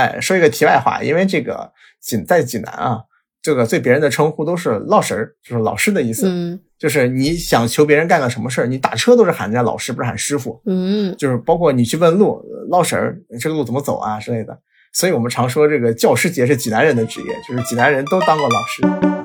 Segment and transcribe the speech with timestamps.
[0.00, 3.00] 哎，说一个题外话，因为这个济在济南啊，
[3.42, 6.26] 这个对别人的称呼都是老师儿，就是老师的意思。
[6.28, 10.58] 嗯就是你想求别人干个什么事儿，你打车都是喊人家老师，不是喊师傅。
[10.64, 14.58] 嗯，就是包括你去问路，呃老神儿，这个路怎么走啊之类的。
[14.94, 19.19] 所以我们常说这个教师节是济南人的职业，就是济南人都当过老师。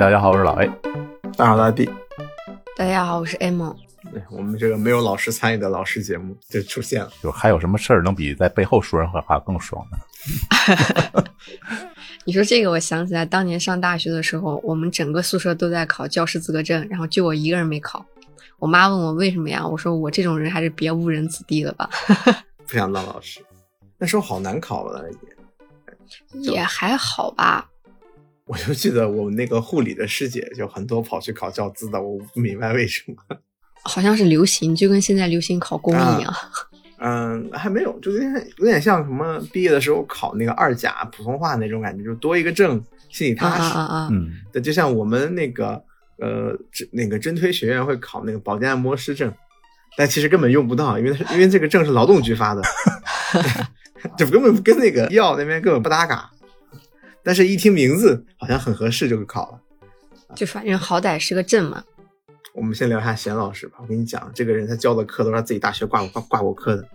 [0.00, 0.66] 大家好，我是老 A。
[1.36, 1.86] 大好大地，
[2.74, 3.70] 大家好，我是 M。
[4.10, 7.12] 对我们这个没有老师参与的老师节目就出现了。
[7.22, 11.22] 就还有什么事儿能比在背后说人坏话更爽呢？
[12.24, 18.02] 你说这个，我想起来当年上大学的时候，我们整个宿舍都在考教师资格证，然后就我一个人没考。
[18.58, 19.68] 我妈问我为什么呀？
[19.68, 21.90] 我说我这种人还是别误人子弟了吧。
[22.66, 23.44] 不想当老师，
[23.98, 25.04] 那时候好难考了
[26.32, 26.50] 也。
[26.52, 27.69] 也还好吧。
[28.50, 33.14] 我就记得我们那个护理的师姐就很多跑去考教资的，我不明白为什么。
[33.84, 36.34] 好像是流行，就跟现在流行考公一样。
[36.98, 43.62] 嗯，还没有，就有点有点像什么毕业的时候考那个二甲普通话那种感觉，就多一个证，心里啊踏实。
[43.78, 44.08] 啊啊啊！
[44.10, 45.80] 嗯，对，就像我们那个
[46.18, 46.52] 呃，
[46.90, 49.32] 那个针推学院会考那个保健按摩师证，
[49.96, 52.60] 但其实根本用不到，因为因为这个证是劳动局发的
[54.18, 56.28] 就根本跟那个医药那边根本不搭嘎。
[57.22, 59.60] 但是，一听名字好像很合适，就考了。
[60.34, 61.82] 就反正好歹是个镇嘛。
[62.54, 63.78] 我们先聊一下贤老师吧。
[63.80, 66.88] 我跟你讲，这个人他教的课都是他自己大学挂过挂挂过科的。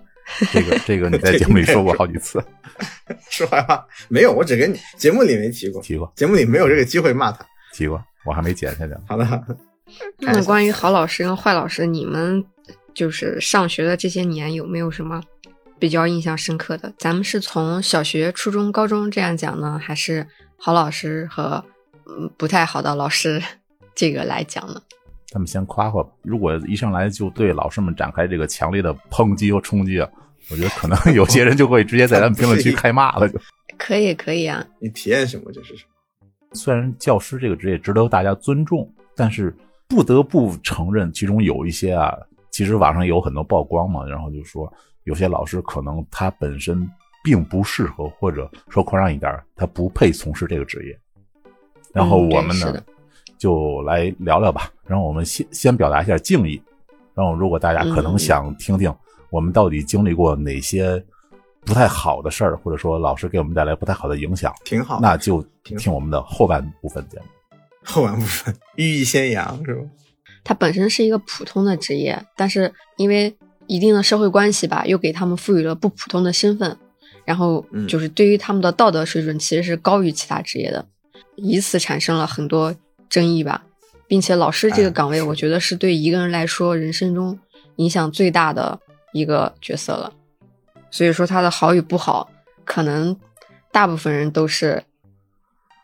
[0.51, 2.43] 这个这个你在节目里说过好几次，
[3.29, 7.45] 说坏话没有，我只跟你节目里没提过，提过节目里没有这个机会骂他。
[7.73, 8.97] 提过，我还没剪下去呢。
[9.07, 9.45] 好的，
[10.17, 12.43] 那关于好老师跟坏老师，你们
[12.93, 15.21] 就是上学的这些年有没有什么
[15.79, 16.93] 比较印象深刻的？
[16.97, 20.25] 咱们是从小学、初中、高中这样讲呢，还是
[20.57, 21.63] 好老师和
[22.07, 23.41] 嗯不太好的老师
[23.93, 24.81] 这个来讲呢？
[25.27, 26.09] 咱们先夸夸吧。
[26.21, 30.09] 如果一上来就对老师们展开这个强烈的抨击和冲击啊，
[30.49, 33.27] 我觉得可能 有些人就会直接在咱们评论区开骂了。
[33.27, 33.37] 就
[33.77, 34.65] 可以，可以啊。
[34.79, 36.27] 你体验什么就是什么。
[36.53, 39.53] 虽然教师这个职业值得大家尊重，但是
[39.89, 42.15] 不得不承认，其中有一些啊，
[42.49, 44.71] 其实网上有很多曝光嘛，然后就说
[45.05, 46.87] 有些老师可能他本身
[47.23, 50.99] 并不适合，或者说夸张一点，他不配从事这个职业。
[51.93, 52.83] 然后我们呢，
[53.37, 54.69] 就来聊聊吧。
[54.85, 56.61] 然后我们先先表达一下敬意，
[57.13, 58.93] 然后如果大家可能嗯想听听
[59.29, 61.03] 我们到底经历过哪些
[61.61, 64.99] 不太好的事儿，或者说老师给我们带来不太好的影响，挺好。
[65.01, 67.25] 那就听我们的后半部分节目。
[67.83, 69.81] 后半部分 寓意先扬是吧？
[70.43, 73.35] 他本身是一个普通的职业，但是因为
[73.67, 76.77] 一定的社会关系吧，又给他们赋予了不普通的身份，
[77.23, 80.85] 然后嗯就是对于他们的道德水准其实是高于其他职业的，
[81.35, 82.75] 以此产生了很多
[83.09, 83.63] 争议吧。
[84.07, 87.39] 并且老师这个哎岗位，我觉得是对一个人来说人生中
[87.77, 88.79] 影响最大的
[89.13, 90.13] 一个角色了。
[90.91, 92.29] 所以说他的好与不好，
[92.63, 93.17] 可能
[93.71, 94.83] 大部分人都是，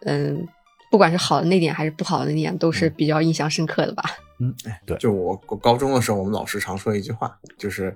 [0.05, 0.47] 嗯，
[0.91, 4.03] 不管是好的那点还是不好的那点，都是比较印象深刻的吧。
[4.41, 7.95] 嗯，哎，对，就我我高中的时候，我们老师常说一句话，就是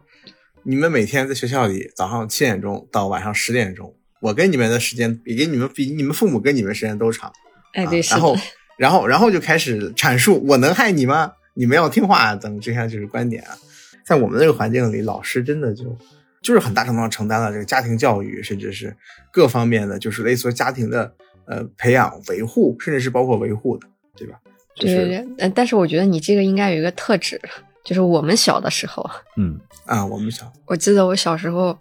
[0.64, 7.34] 你们每天在学校里早上七点钟到晚上十点钟，我跟你们的时间比跟你们比你们父母跟你们时间都长。
[7.74, 8.16] 哎，对，是的。
[8.16, 8.38] 啊然后
[8.78, 11.32] 然后然后就开始阐述我能害你吗？
[11.54, 13.58] 你们要听话啊等这些就是观点啊。
[14.06, 15.98] 在我们那个环境里，老师真的就
[16.44, 18.96] 就是很大程度上承担了这个家庭教育，甚至是
[19.32, 21.16] 各方面的，就是类似于家庭的
[21.48, 24.38] 呃培养、维护，甚至是包括维护的，对吧？
[24.76, 27.40] 就是、对对对，呃但是我觉得你这个应该有一个特质，
[27.84, 31.78] 就是我们小的时候， 嗯，啊，我们小我记得我小时候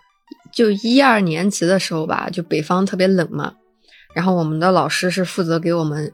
[0.53, 3.55] 就一二年级的时候吧，就北方特别冷嘛，
[4.15, 6.13] 然后我们的老师是负责给我们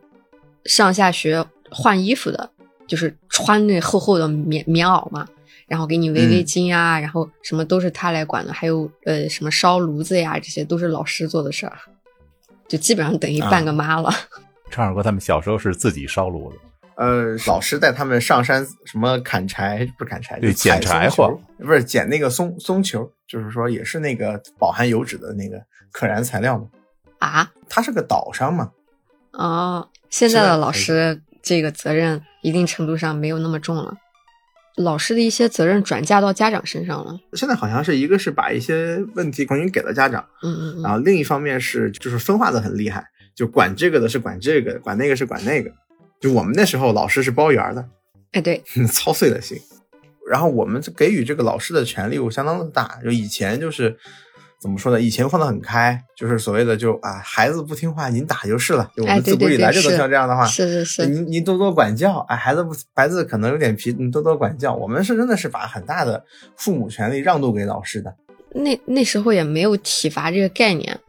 [0.65, 2.51] 上下学换衣服的，
[2.87, 5.27] 就是穿那厚厚的棉棉袄嘛，
[5.67, 11.77] 然后给你围围嗯巾啊，然后什么都是他来管的，还有呃什么烧炉子呀，这些都是老师做的事儿，
[12.67, 14.11] 就基本上等于半个妈了。
[14.71, 16.59] 唱二哥他们小时候是自己烧炉子，
[17.01, 25.59] 呃，老师带他们上山什么砍柴，不是砍柴，对捡柴火，不是捡那个松松球，就是说也是那个饱含油脂的那个
[25.93, 26.67] 可燃材料嘛。
[27.19, 28.73] 啊，它是个岛上嘛，
[29.33, 33.97] 哦，现在的的老师这个责任一定程度上没有那么重了，
[34.77, 37.19] 老师的一些责任转嫁到家长身上了。
[37.33, 43.03] 现在好像是一个是把一些问题重新给了家长，嗯嗯嗯，然后另一方面是就是分化的很厉害，
[43.35, 45.73] 就管这个的是管这个，管那个是管那个。
[46.21, 47.85] 就我们那时候老师是包圆儿的，
[48.33, 48.63] 哎对，
[48.93, 49.59] 操碎了心。
[50.29, 53.97] 然后我们给予这个老师的权利又相当的大，就以前就是
[54.61, 55.01] 怎么说呢？
[55.01, 58.89] 以前放得很开，就是所谓的就啊，孩子不听话，您打就是了。
[58.97, 64.73] 就我哎，们自古以来就都是像这样的话，是是是，您您多多管教，哎，孩子不孩子可能有点皮，你多多管教。
[64.73, 66.23] 我们是真的是把很大的
[66.57, 68.15] 父母权利让渡给老师的。
[68.53, 71.01] 那那时候也没有体罚这个概念，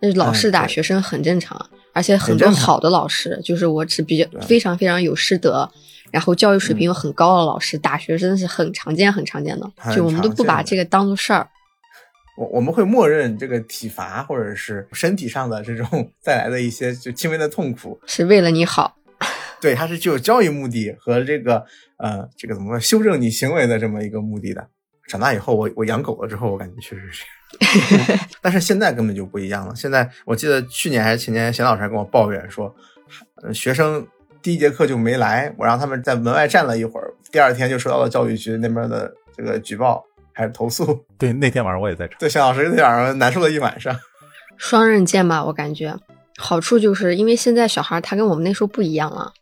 [0.00, 5.70] 那老师打学生很正常，而且很多好的老师，就是我只比较非常非常有师德，
[6.10, 6.88] 然后教育水平嗯。
[6.88, 11.48] 又很高的老师打学生是很常见很常见的，很就我们都不把这个当做事儿。
[12.36, 18.96] 我我们会默认这个体罚或者是身体上的这种带来的一些就轻微的痛苦，是为了你好，
[19.60, 21.64] 对，它是具有教育目的和这个
[21.98, 24.66] 呃这个怎么说修正你行为的这么一个目的的。
[25.06, 27.24] 长大以后，我我养狗了之后，我感觉确实是，
[28.40, 29.74] 但是现在根本就不一样了。
[29.74, 32.74] 现在我记得去年还是前年，贤老师还跟我抱怨说，
[33.42, 34.06] 呃，学生
[34.40, 41.04] 第一节课就没来，我让他们在门外站了一会儿，第二天就收到了教育局那边的这个举报还是投诉。
[41.18, 42.16] 对，那天晚上我也在场。
[42.18, 43.94] 对，贤老师那晚上难受了一晚上。
[44.56, 45.94] 双刃剑吧，我感觉。
[46.38, 49.32] 好处就是因为现在小孩他跟我们那时候不一样了，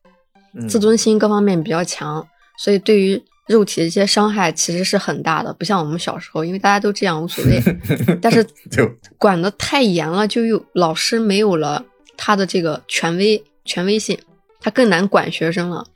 [0.55, 2.27] 嗯自尊心各方面比较强，
[2.57, 7.61] 所以对于肉体的一些伤害其实是很大的，不像我们小时候，因为大家都这样无所谓。
[8.21, 11.85] 但是就管得太严了，就又老师没有了
[12.17, 14.19] 他的这个权威权威性，
[14.61, 15.87] 他更难管学生了。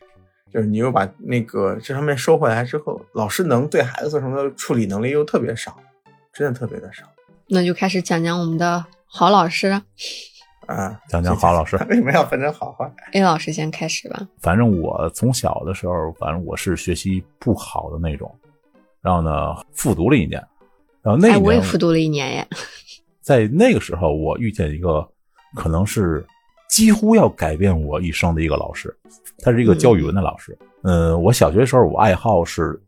[0.52, 5.78] 就是你又把那个这方面收回来之后，老师能对孩子做什么的处理能力又特别少，
[6.32, 7.04] 真的特别的少
[7.48, 9.80] 那就开始讲讲我们的好老师
[10.66, 10.98] 啊。
[11.08, 14.26] 讲讲郝老师为什么要分成好坏？，A 老师先开始吧。
[14.40, 18.32] 反正我从小的时候，反正我是学习不好的那种，
[19.00, 20.42] 然后呢，复读了一年，
[21.02, 22.46] 然后那一我也复读了一年耶。
[23.20, 25.08] 在那个时候，我遇见一个
[25.54, 26.24] 可能是
[26.68, 28.92] 几乎要改变我一生的一个老师，
[29.38, 30.56] 他是一个教语文的老师。
[30.82, 32.80] 嗯，我小学时候我爱好是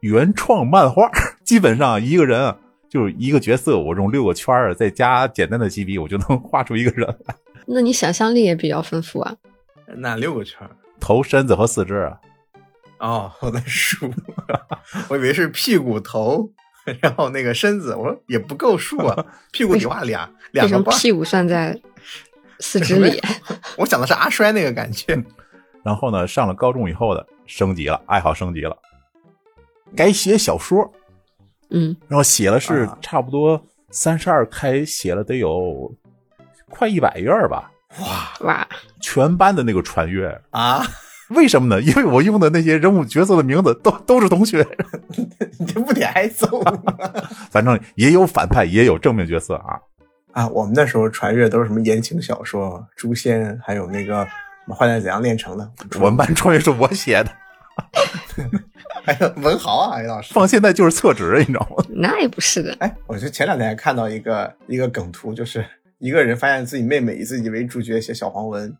[0.00, 1.08] 原创漫画，
[1.44, 2.56] 基本上一个人啊
[2.90, 7.34] 就是一个角色，我用六个圈儿，再加简单的几笔，我就能画出一个人来，
[7.66, 9.36] 那你想象力也比较丰富啊。
[9.96, 10.70] 哪六个圈儿？
[10.98, 12.18] 头、身子和四肢啊。
[12.98, 14.12] 哦，我在数，
[15.08, 16.50] 我以为是屁股头，
[17.00, 21.80] 然后那个身子，我说也不够数啊， 屁股你画俩两个屁股算在
[22.58, 23.22] 四肢里？
[23.78, 25.24] 我想的是阿衰那个感觉。
[25.82, 28.76] 然后呢，上了高中以后的升级了，爱好升级了，
[29.96, 30.92] 改写小说，
[31.70, 35.92] 嗯，然后写了是啊差不多三十二开，写了得有
[36.68, 37.70] 快一百页吧，
[38.00, 38.68] 哇哇，
[39.00, 40.40] 全班的那个传阅。
[40.50, 40.82] 啊！
[41.30, 41.80] 为什么呢？
[41.80, 44.66] 因为我用的那些人物角色的名字都都是同学，
[45.58, 46.82] 你这不得挨揍吗？
[47.52, 49.78] 反正也有反派，也有正面角色啊。
[50.32, 54.26] 啊，我们那时候传阅都是什么言情小说、诛仙，还有那个
[54.76, 55.70] 坏蛋怎样炼成的》。
[56.00, 57.30] 我们班穿越是我写的，
[59.04, 60.32] 还有文豪啊，哎老师。
[60.34, 61.84] 放现在就是厕纸，你知道吗？
[61.90, 62.74] 那也不是的。
[62.80, 65.64] 哎，我就前两天还看到一个一个梗图，就是
[65.98, 68.74] 一个人发现自己妹妹以自己为主角写小黄文，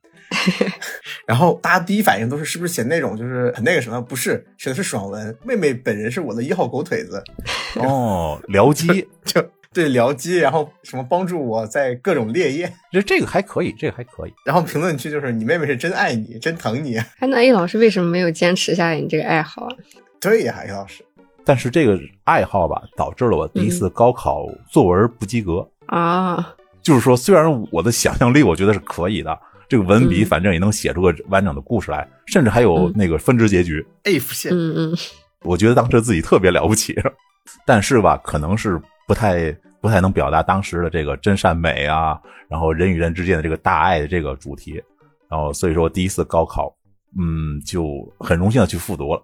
[1.27, 4.01] 然后大家第一反应都是是不是写那种就是很那个什么？
[4.01, 5.37] 不是，写的是爽文。
[5.45, 7.23] 妹妹本人是我的一号狗腿子，
[7.77, 12.73] 哦，僚机， 就对僚机，然后什么帮助我在各种烈焰。
[12.91, 14.33] 这这个还可以，这个还可以。
[14.45, 16.97] 然后评论区就是你妹妹是真爱你，真疼你。
[16.97, 19.71] 哎，那 A 老师为什么没有坚持下来你这个爱好啊？
[20.21, 21.05] 对呀，a 老师。
[21.45, 25.67] 但是这个爱好吧，导致了我第一次高考作文不及格。
[25.87, 26.53] 啊，
[26.83, 29.39] 就是说，虽然我的想象力我觉得是可以的，
[29.69, 33.87] 这个文笔嗯反正也能写出个完整的故事来，甚至还有嗯那个分支结局。
[34.03, 34.97] F 线，嗯嗯，
[35.43, 37.01] 我觉得当时自己特别了不起，
[37.65, 38.81] 但是吧，可能是
[39.11, 39.51] 不太
[39.81, 42.17] 不太能表达当时的这个真善美啊，
[42.49, 44.81] 然后人与人之间的这个大爱的这个主题，
[45.29, 46.73] 然后所以说第一次高考，
[47.19, 49.21] 嗯，就很荣幸的去复读了。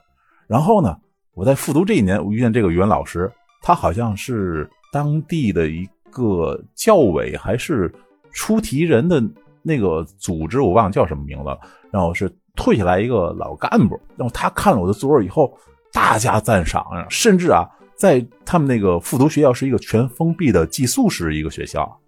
[0.49, 0.97] 然后呢，
[1.35, 3.31] 我在复读这一年，我遇见这个语文老师，
[3.63, 7.89] 他好像是当地的一个教委还是
[8.33, 9.23] 出题人的
[9.63, 11.57] 那个组织，我忘了叫什么名字。
[11.93, 15.57] 然后是退下来一个老干部，然后他看了我的作文以后，
[15.93, 17.65] 大加赞赏，甚至啊，
[17.97, 21.99] 在他们那个复读学校是一个全封闭的寄宿式一个学校，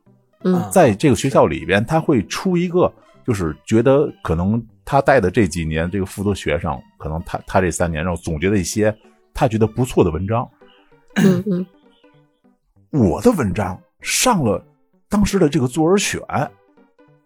[0.44, 2.92] 嗯在这个学校里边，他会出一个，
[3.26, 8.94] 就是觉得可能他带的这几年这个复读学生，可能他他这三年，然后总结了一些
[9.32, 10.48] 他觉得不错的文章。
[11.16, 11.66] 嗯嗯，
[12.90, 14.62] 我的文章上了
[15.08, 16.20] 当时的这个作文选，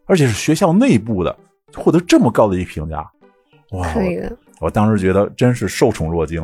[0.06, 1.36] 而且是学校内部的，
[1.74, 3.10] 获得这么高的一个评价，
[3.72, 3.92] 哇！
[3.92, 4.34] 可以的。
[4.60, 6.40] 我当时觉得真是受宠若惊。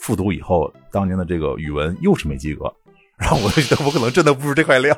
[0.00, 2.72] 复读以后，当年的这个语文又是没及格，
[3.18, 4.96] 然后我就觉得我可能真的不是这块料。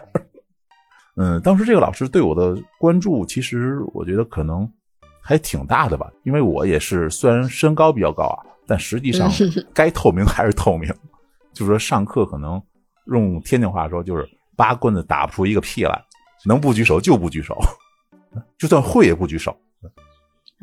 [1.17, 4.71] 嗯，当时这个老师对我的关注，其实我觉得可能
[5.21, 9.31] 还挺大的吧，因为我也是虽然身高比较高啊，但实际上
[9.75, 10.93] 该透明还是透明。
[11.53, 12.63] 就是说上课可能
[13.07, 16.01] 用天津话说，就是八棍子打不出一个屁来，
[16.45, 17.59] 能不举手就不举手，
[18.57, 19.57] 就算会也不举手。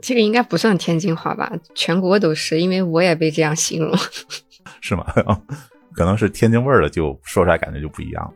[0.02, 1.52] 这个应该不算天津话吧？
[1.74, 3.96] 全国都是，因为我也被这样形容。
[4.82, 5.06] 是吗？
[5.94, 8.34] 可能是天津味儿的，就说出来感觉就不一样。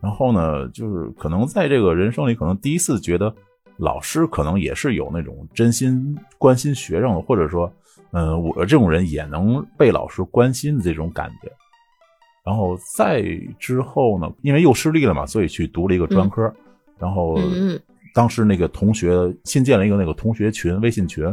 [0.00, 3.32] 然后呢，就是可能在这个人生里，可能第一次觉得
[3.76, 7.72] 老师可能也是有那种真心关心学生的，或者说，
[8.12, 11.50] 嗯，我这种人也能被老师关心的这种感觉。
[12.44, 13.22] 然后再
[13.58, 16.52] 之后呢，因为又失利了嘛，所以去读了一个专科。
[16.98, 17.38] 然后
[18.18, 21.32] 当时那个同学新建了一个那个同学群微信群，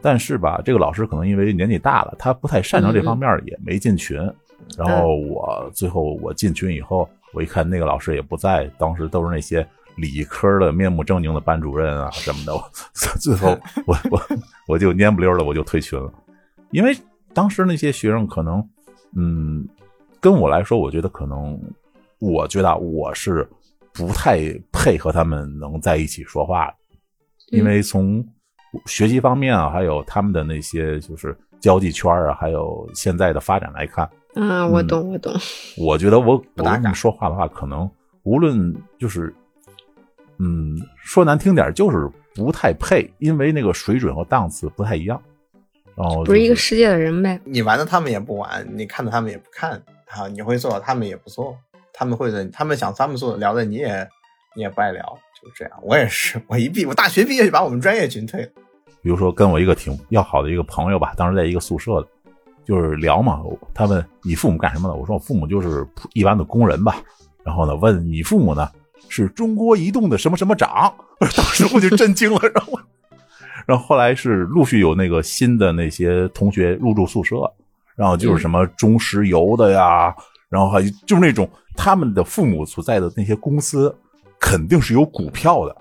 [0.00, 4.16] 但是吧，这个老师可能因为年纪大了，他不太擅长这方面，也没进群。
[4.74, 12.52] 然后我最后我进群以后，我一看那个老师也不在，当时都是那些理科的面目狰狞的班主任啊什么的。
[13.20, 13.50] 最后
[13.84, 14.22] 我我
[14.66, 16.10] 我就蔫不溜的我就退群了，
[16.70, 16.96] 因为
[17.34, 18.66] 当时那些学生可能
[19.14, 19.68] 嗯
[20.20, 21.60] 跟我来说，我觉得可能
[22.18, 23.46] 我觉得我是
[23.94, 24.40] 不太
[24.72, 26.70] 配合他们能在一起说话，
[27.52, 28.22] 因为从
[28.86, 34.10] 学习方面啊，还有他们的那些就是交际圈啊，还有现在的发展来看。
[34.34, 35.32] 嗯，我懂，我懂。
[35.78, 37.88] 我觉得我我跟你说话的话，可能
[38.24, 39.32] 无论就是，
[40.38, 45.22] 嗯，说难听点，就是不太配，因为那个水准和档次不太一样。
[45.94, 47.40] 哦不是一个世界的人呗。
[47.44, 50.26] 你玩的他们也不玩，你看的他们也不看啊。
[50.26, 51.56] 你会做，他们也不做。
[51.94, 54.06] 他们会的，他们想他们做聊的，你也
[54.54, 55.02] 你也不爱聊，
[55.40, 55.78] 就是这样。
[55.82, 58.48] 我也是， 我一毕我大学毕业就把我们专业群退了。
[59.00, 62.08] 比如说，跟我一个挺要好的一个朋友吧，当时在一个宿舍的。
[62.66, 63.42] 就是聊嘛，
[63.74, 64.94] 他问你父母干什么的？
[64.94, 66.96] 我说我父母就是一般的工人吧。
[67.44, 68.66] 然后呢，问你父母呢
[69.10, 70.90] 是中国移动的什么什么长？
[71.20, 72.40] 当时我就震惊了。
[72.54, 72.80] 然后，
[73.66, 77.36] 然后后来是陆续有那个新的那些同学入住宿舍，
[77.96, 80.14] 然后就是什么中石油的呀，
[80.48, 83.94] 然后还就是那种他们的父母所在的那些公司
[84.40, 85.76] 肯定是有股票的，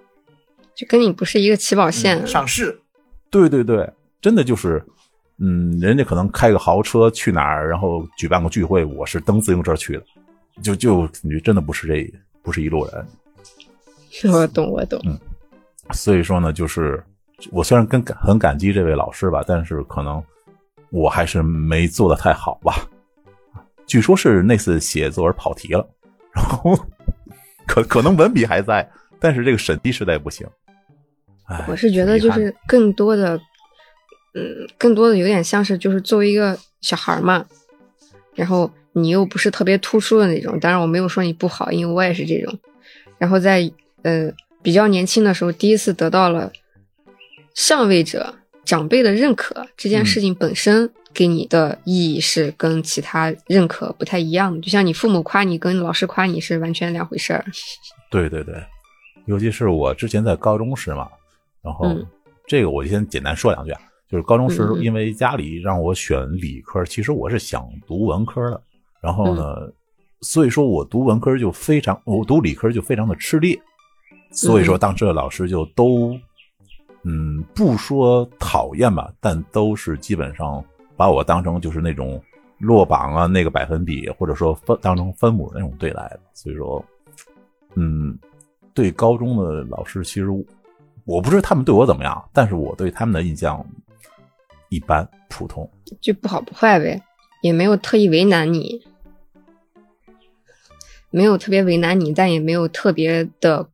[0.75, 2.25] 就跟你不是一个起跑线。
[2.27, 2.79] 上市，
[3.29, 3.89] 对对对，
[4.21, 4.83] 真的就是。
[5.39, 10.03] 嗯，人家可能开个豪车去哪儿，然后举办个聚会，我是蹬自行车去的，
[10.61, 14.31] 就就你真的不是这不是一路人。
[14.31, 15.01] 我懂，我懂。
[15.05, 15.19] 嗯，
[15.91, 17.03] 所以说呢，就是
[17.51, 20.23] 我虽然跟感很感激这位老师吧，但是可能
[20.91, 22.87] 我还是没做的太好吧。
[23.93, 25.87] 据说是那次写作文跑题了，
[26.33, 26.75] 然后
[27.67, 30.47] 可可能文笔还在，但是这个审题实在不行。
[31.67, 33.39] 我是觉得就是更多的。
[34.33, 37.45] 嗯，更多的有点像是就是作为一个小孩嘛，
[38.33, 42.59] 然后你又不是特别突出的那种，当然我没有说你不好，因为我也是这种。
[43.19, 43.71] 然后在
[44.01, 44.31] 呃
[44.63, 46.51] 比较年轻的时候，第一次得到了
[47.53, 48.33] 上位者
[48.73, 54.59] 长辈的认可，这件事情本身给你的意义是跟其他认可不太一样的。
[54.61, 57.45] 就像你父母夸你跟老师夸你是完全两回事儿。
[58.09, 58.55] 对对对，
[59.27, 61.07] 尤其是我之前在高中时嘛，
[61.61, 61.85] 然后
[62.47, 63.79] 这个我先简单说两句啊。
[64.09, 68.59] 就是高中时，因为家里让我选理科，其实我是想读文科的。
[69.03, 69.55] 然后呢，
[70.21, 73.61] 所以说我读文科就非常，我读理科就非常的吃力。
[74.31, 76.19] 所以说当时的老师就都，
[77.03, 80.63] 嗯，不说讨厌吧，但都是基本上
[80.95, 82.21] 把我当成就是那种
[82.57, 86.19] 落榜啊，那个百分比，或者说分当成分母那种对待的。
[86.33, 86.83] 所以说，
[87.75, 88.17] 嗯，
[88.73, 90.27] 对高中的老师，其实
[91.05, 93.65] 我不知道他们对我怎么样，但是我对他们的印象。
[94.69, 95.69] 一般普通，
[96.01, 96.99] 就不好不坏呗，
[97.43, 98.81] 也没有特意为难你，
[101.11, 103.69] 没有特别为难你，但也没有特别的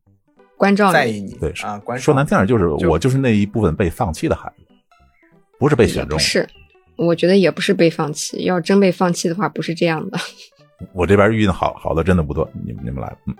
[0.60, 1.32] 关照在意你。
[1.38, 4.64] 对啊，关说难听点就是我就是那一部分被放弃的孩子，
[5.58, 6.18] 不是被选中。
[6.18, 6.46] 是，
[6.98, 8.44] 我觉得也不是被放弃。
[8.44, 10.18] 要真被放弃的话，不是这样的。
[10.92, 13.34] 我这边遇到好好的真的不多，你们你们来，嗯，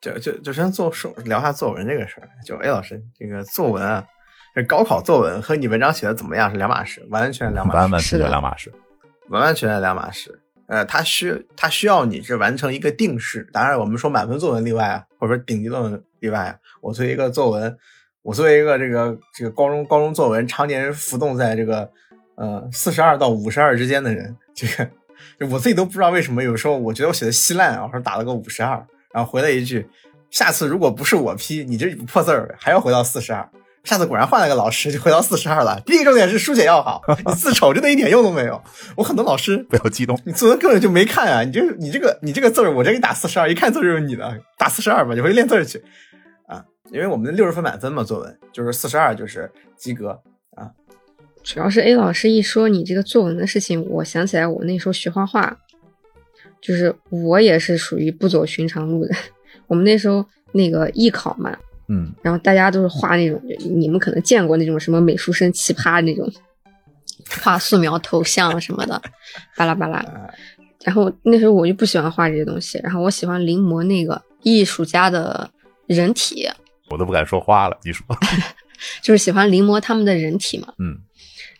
[0.00, 2.28] 就就就先做说聊下作文这个事儿。
[2.44, 4.04] 就 A 老师这个作文啊。
[4.52, 8.72] 这高考作文和你文章写的怎么样是两码事，完全两码事，完完全全两码事，
[9.28, 10.40] 完完全全两码事。
[10.68, 16.56] 呃，他需他需要你是完成一个定式，当然我们说满分作文例外啊，或者说顶级作文例外啊。
[16.80, 17.76] 我作为一个作文，
[18.22, 21.88] 我作为一个这个这个高中高中作文常年浮动在这个
[22.36, 24.90] 呃四十二到五十二之间的人，这个
[25.48, 29.88] 我自己都不知道为什么有时候我觉得我写的稀烂啊，我说打了个五十二，然后回了一句，
[30.30, 33.48] 下次如果不是我批，你这破字儿还要回到四十二。
[33.86, 35.80] 下次果然换了个老师，就回到四十二了。
[35.86, 38.60] 第一个重点是书写要好，你字丑真的一点用都没有。
[38.96, 41.44] 我很多老师不要激动，你作文根本就没看啊！
[41.44, 45.82] 你这你这个你这个字儿，我这给你打四十二，一看字就是你的，打四十二吧，你回去练字去
[46.48, 46.64] 啊！
[46.90, 50.20] 因为我们六十分满分嘛，作文就是四十二就是及格
[50.56, 50.68] 啊。
[51.44, 55.56] 主要是 A 老师一说你这个作文的事情，我想起来我那时候学画画，
[56.60, 59.14] 就是我也是属于不走寻常路的，
[59.68, 61.56] 我们那时候那个艺考嘛，
[61.88, 66.30] 嗯，然后大家都是画那种，你们可能见过那种什么美术生奇葩那种，
[67.42, 69.00] 画素描头像什么的，
[69.56, 69.98] 巴拉巴拉。
[70.00, 70.28] 呃
[70.84, 75.50] 然后那时候我就不喜欢画这些东西，然后我喜欢临摹那个艺术家的
[75.88, 76.48] 人体，
[76.90, 77.76] 我都不敢说话了。
[77.82, 78.06] 你说，
[79.02, 80.72] 就是喜欢临摹他们的人体嘛。
[80.78, 80.96] 嗯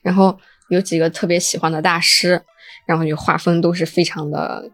[0.00, 2.40] 然后有几个特别喜欢的大师，
[2.86, 4.70] 然后就画风都是非常的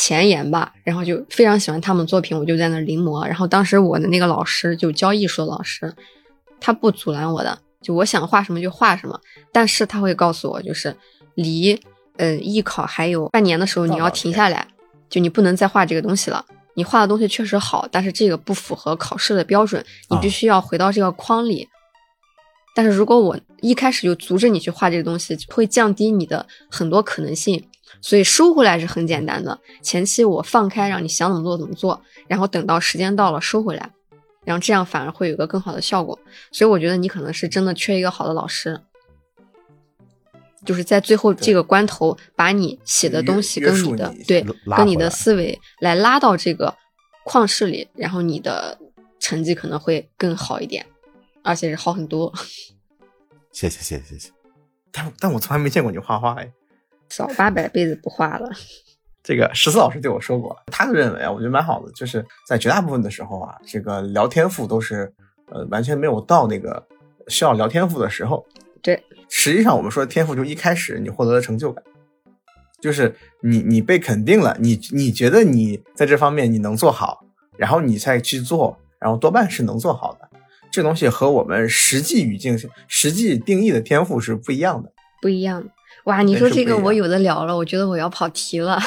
[0.00, 3.26] 前沿吧，然后就非常喜欢他们作品，我就在那临摹。
[3.26, 5.92] 然后当时我的那个老师就教艺术的老师，
[6.60, 10.96] 他不阻拦我的，就我想画什么就画什么，但是他会告诉我，就是
[11.34, 11.76] 离
[12.16, 14.68] 呃艺考还有半年的时候，你要停下来，
[15.10, 16.44] 就你不能再画这个东西了。
[16.74, 21.66] 你画的东西确实好，但是这个不符合考试的标准，你必须要回到这个框里。
[22.72, 27.68] 但是如果我一开始就阻止你去画这个东西，会降低你的很多可能性。
[28.00, 33.90] 所以收回来是很简单的，前期我放开让你想怎么做怎么做，然后等到时间到了收回来，
[34.44, 36.18] 然后这样反而会有一个更好的效果。
[36.52, 38.80] 所以我觉得你可能是真的缺一个好的老师，
[40.64, 46.74] 就是在最后这个关头，把你写的东西跟你的你对跟你的思维来拉到这个
[47.24, 48.78] 旷世里，然后你的
[49.18, 50.86] 成绩可能会更好一点，
[51.42, 52.32] 而且是好很多。
[53.52, 54.30] 谢谢谢谢谢谢。
[54.92, 56.52] 但但我从来没见过你画画哎。
[57.08, 58.50] 早八百辈子不画了。
[59.22, 65.12] 这个十四老师对我说过，他的认为啊，我觉得蛮好的，就是在绝大部分的时候啊，这个聊天赋都是
[65.50, 66.82] 呃完全没有到那个
[67.26, 68.46] 需要聊天赋的时候。
[68.80, 71.84] 对，实际上我们说的天赋，就一开始你获得的成就感，
[72.80, 77.24] 就是你你被肯定了，你你觉得你在这方面你能做好，
[77.56, 80.28] 然后你再去做，然后多半是能做好的。
[80.70, 84.92] 这东西和我们实际语境、实际定义的天赋是不一样的。
[85.20, 85.68] 不一样。
[86.08, 88.80] 哇，你说这个我有的聊了，我觉得我要跑题了。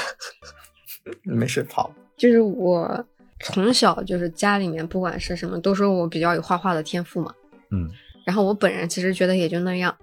[1.23, 1.93] 没事，跑。
[2.17, 3.05] 就是我
[3.41, 7.31] 从小就是家里面不管是什么，都说我比较有画画的天赋嘛。
[7.69, 7.87] 嗯
[8.25, 9.95] 然后我本人其实觉得也就那样。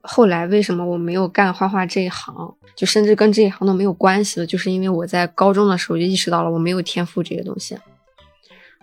[0.00, 2.34] 后来为什么我没有干画画这一行，
[2.74, 7.78] 就甚至跟这一行都没有关系了，就是因为我在高中的时候就意识到了我没有天赋这个东西。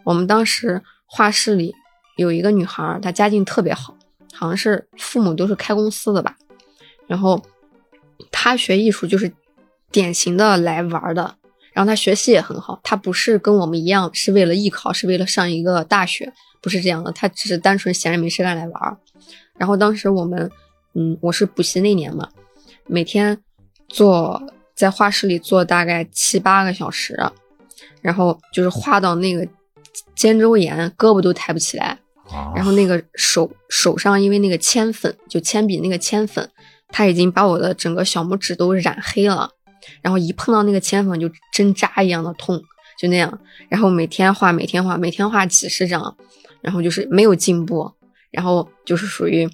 [0.05, 1.75] 我们当时画室里
[2.15, 3.97] 有一个女孩，她家境特别好，
[4.33, 6.37] 好像是父母都是开公司的吧。
[7.07, 7.41] 然后
[8.31, 9.31] 他学艺术就是
[9.91, 11.35] 典型的来玩的，
[11.73, 18.97] 然后他学习也很好，他不是跟我们一样是为了艺考，是为了上一个大学，不是这样的，他只是单纯闲着没事干来玩。
[19.57, 20.49] 然后当时我们，
[20.93, 22.29] 嗯，我是补习那年嘛，
[22.87, 23.37] 每天
[23.87, 24.41] 做
[24.75, 27.17] 在画室里做大概七八个小时，
[28.01, 29.47] 然后就是画到那个
[30.15, 31.97] 肩周炎，胳膊都抬不起来，
[32.55, 36.49] 然后那个手手上因为那个铅粉，就铅笔那个铅粉，
[36.89, 39.49] 它已经把我的整个小拇指都染黑了，
[40.01, 42.61] 然后一碰到那个铅粉就针扎一样的痛，
[42.99, 43.39] 就那样。
[43.69, 46.15] 然后每天画，每天画，每天画几十张，
[46.61, 47.91] 然后就是没有进步，
[48.31, 49.49] 然后就是属于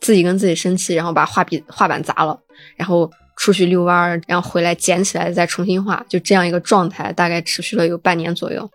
[0.00, 2.38] 自己跟自己生气，然后把画笔画板砸了，
[2.76, 8.68] 然后出去遛弯儿，然后回来捡起来再重新画，就这样一个状态，大概持续了有半年左右。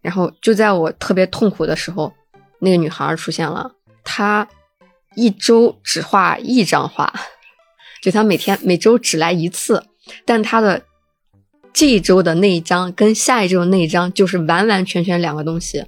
[0.00, 2.12] 然后就在我特别痛苦的时候，
[2.60, 4.46] 那个女孩出现了，她
[5.14, 7.12] 一周只画一张画，
[8.02, 9.84] 就他每天每周只来一次，
[10.24, 10.84] 但他的
[11.72, 15.84] 这一周的那一张跟下一周的那一张就是完完全全两个东西。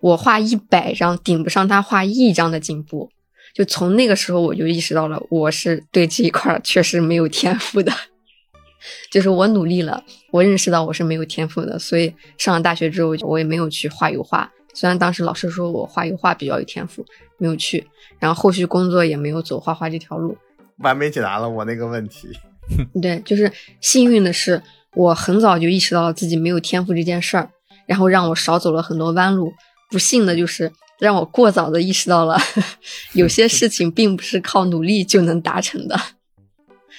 [0.00, 3.10] 我画一百张顶不上他画一张的进步，
[3.54, 7.92] 就从那个时候我就意识到了，我是对这一块确实没有天赋的。
[9.10, 14.48] 就是我努力了，我认识到我是没有天赋的，所以上了大学之后，我也没有去画油画。
[14.72, 17.04] 虽然当时老师说我画油画比较有天赋，
[17.38, 17.84] 没有去，
[18.20, 20.38] 然后后续工作也没有走画画这条路。
[20.78, 22.28] 完美解答了我那个问题。
[23.00, 24.62] 对，就是幸运的是，
[24.94, 27.50] 我很早就意识到了自己没有天赋这件事儿，
[27.86, 29.52] 然后让我少走了很多弯路。
[29.90, 32.36] 不幸的就是让我过早的意识到了，
[33.14, 35.98] 有些事情并不是靠努力就能达成的。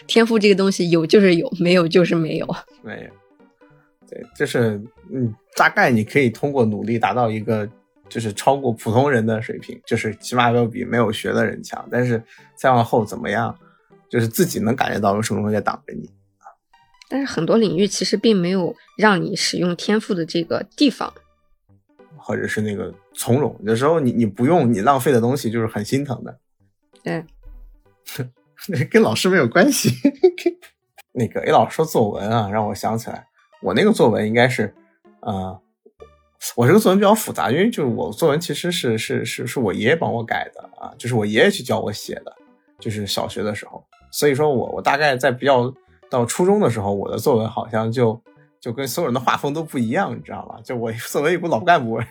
[0.08, 2.48] 天赋这个东西有就是有，没有就是没有。
[2.82, 3.10] 没有，
[4.10, 4.82] 对，就是
[5.13, 7.70] 嗯，大概你可以通过努力达到一个
[8.08, 11.88] 就是超过普通人的水平，就是起码要比没有学的人强。
[11.92, 12.24] 但是
[12.56, 13.56] 再往后怎么样，
[14.10, 16.10] 就是自己能感觉到有什么东西在挡着你。
[17.10, 21.12] 但是很多领域其实并没有让你使用天赋的这个地方。
[22.17, 26.39] 或者是那个从容，有时候你你不用你浪费的东西，就是很心疼的。
[27.02, 27.26] 对，
[28.91, 29.89] 跟老师没有关系。
[31.12, 33.28] 那个 A 老师说作文啊，让我想起来，
[33.63, 34.76] 我那个作文应该是，
[35.22, 35.60] 呃，
[36.56, 42.36] 我这个作文比较复杂，因为就是我作文其实是是是是我爷爷帮我改的啊，就是我爷爷去教我写的，
[42.80, 45.74] 就是小学的时候，所以说我我大概在比较
[46.10, 48.19] 到初中的时候，我的作文好像就
[48.60, 50.60] 就跟所有人的画风都不一样，你知道吧？
[50.63, 52.02] 就我作为一股老干部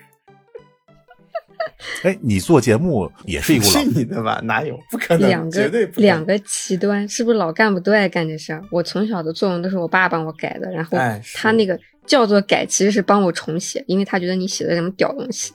[2.02, 4.40] 哎，你做节目也是一股老是你的吧？
[4.44, 4.78] 哪有？
[4.90, 8.62] 不可能，两个绝对不可能两个极端，是不是老干部都爱干这事儿？
[8.70, 10.96] 我从小的作文都是我爸帮我改的，然后
[11.34, 15.52] 他那个叫做改，其实是帮我重写，因为他觉得你写的什么屌东西，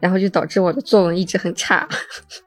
[0.00, 1.88] 然后就导致我的作文一直很差。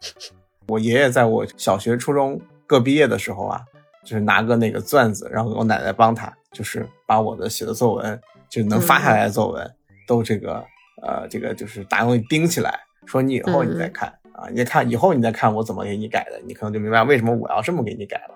[0.67, 3.61] 我爷爷在我小学、初中各毕业的时候啊，
[4.03, 9.73] 就是拿个那个钻子，然后我奶奶帮他，就是把我的写的作文，就是能发下来的作文，
[10.07, 10.63] 都这个
[11.01, 18.35] 呃，这个就是打东西钉起来，说你以后你再看、啊，你再看以后你再看我怎么给你改的，你可能就明白为什么我要这么给你改了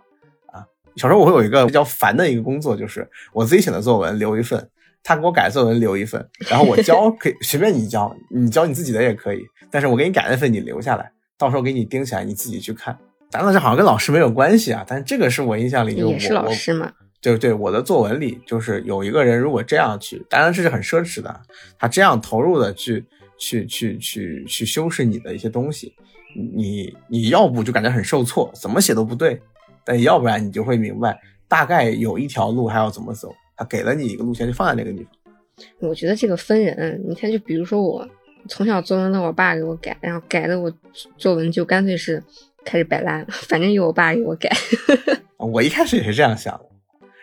[0.53, 0.65] 啊。
[0.95, 4.69] 小时候我会有一个比较烦的一个工作，就是我自己写的作文留一份。
[5.03, 9.41] 他给我改作文留一份，然后我交可以 随便你交，你交你自己的也可以，
[9.71, 12.95] 但是我给你改那份你留下来，到时候给你钉起来，你自己去看。
[13.31, 16.91] 当然这好像跟老师没有关系啊，但是这个是我印象里就也是老师嘛，
[17.21, 21.41] 对对，我的作文里就是有一个人如果这样去，当然这是很奢侈的，
[21.79, 23.05] 他这样投入的去
[23.37, 25.93] 去去去去修饰你的一些东西，
[26.35, 29.41] 你你要不就感觉很受挫，怎么写都不对，
[29.85, 35.33] 但要不然你就会明白大概有一条路还要怎么走，他给了你一个路线就放在那个地方。
[35.79, 38.07] 我觉得这个分人，你看，就比如说我
[38.49, 40.73] 从小作文都我爸给我改，然后改的我
[41.17, 42.23] 作文就干脆是
[42.65, 44.49] 开始摆烂了， 反正有我爸给我改。
[45.37, 46.65] 我一开始也是这样想的，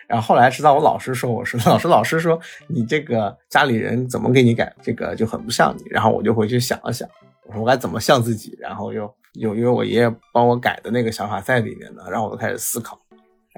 [0.07, 7.07] 然后后来直到我老师说 我说老师老师说你这个家里人怎么给你改，这个就很不像你，然后我就回去想了想，
[7.45, 12.99] 我说我该怎么像自己，然后又有因为我爷爷帮我改的那个想法在里面呢，然后我就开始思考，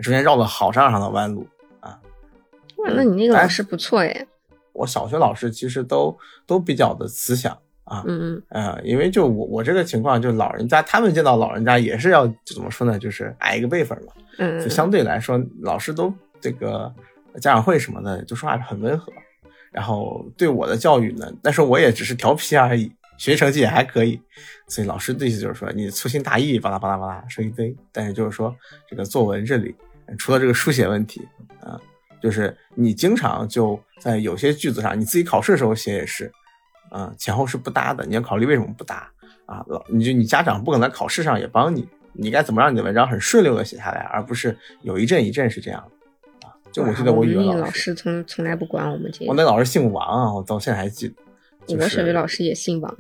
[0.04, 1.48] 中间绕了好长好长的弯路
[1.80, 2.00] 啊。
[2.78, 4.28] 哇，那你那个老师不错哎。
[4.74, 7.58] 我小学老师其实都都比较的慈祥
[7.92, 14.14] 啊，嗯嗯，呃，因为就我我这个情况，就老人家他们见到老人家也是要怎么说呢，就是矮一个辈分嘛。
[14.38, 16.90] 嗯就相对来说，老师都这个
[17.42, 19.12] 家长会什么的，就说话很温和。
[19.74, 24.20] 然后对我的教育呢，但是我也只是调皮而已，学习成绩也还可以。
[24.70, 27.76] 所以老师的意思就是说，你粗心大意，巴拉巴拉巴拉说一堆。
[27.92, 28.56] 但是就是说，
[28.90, 29.76] 这个作文这里，
[30.18, 31.28] 除了这个书写问题
[31.60, 31.78] 啊，
[32.22, 36.32] 就是你经常就在有些句子上，你自己考试的时候写也是，
[36.92, 39.12] 啊，前后是不搭的，你要考虑为什么不搭
[39.48, 39.66] 啊？
[39.68, 41.90] 老你就你家长不可能在考试上也帮你。
[42.14, 46.52] 你该怎么让你的文章很顺溜的写下来，而不是有一阵一阵是这样的啊？
[46.70, 51.16] 就我记得我语文那个老老师，从从来不管我们这我，那老师姓王啊，我到现在还记得。
[51.66, 52.94] 就是我小学老师也姓王，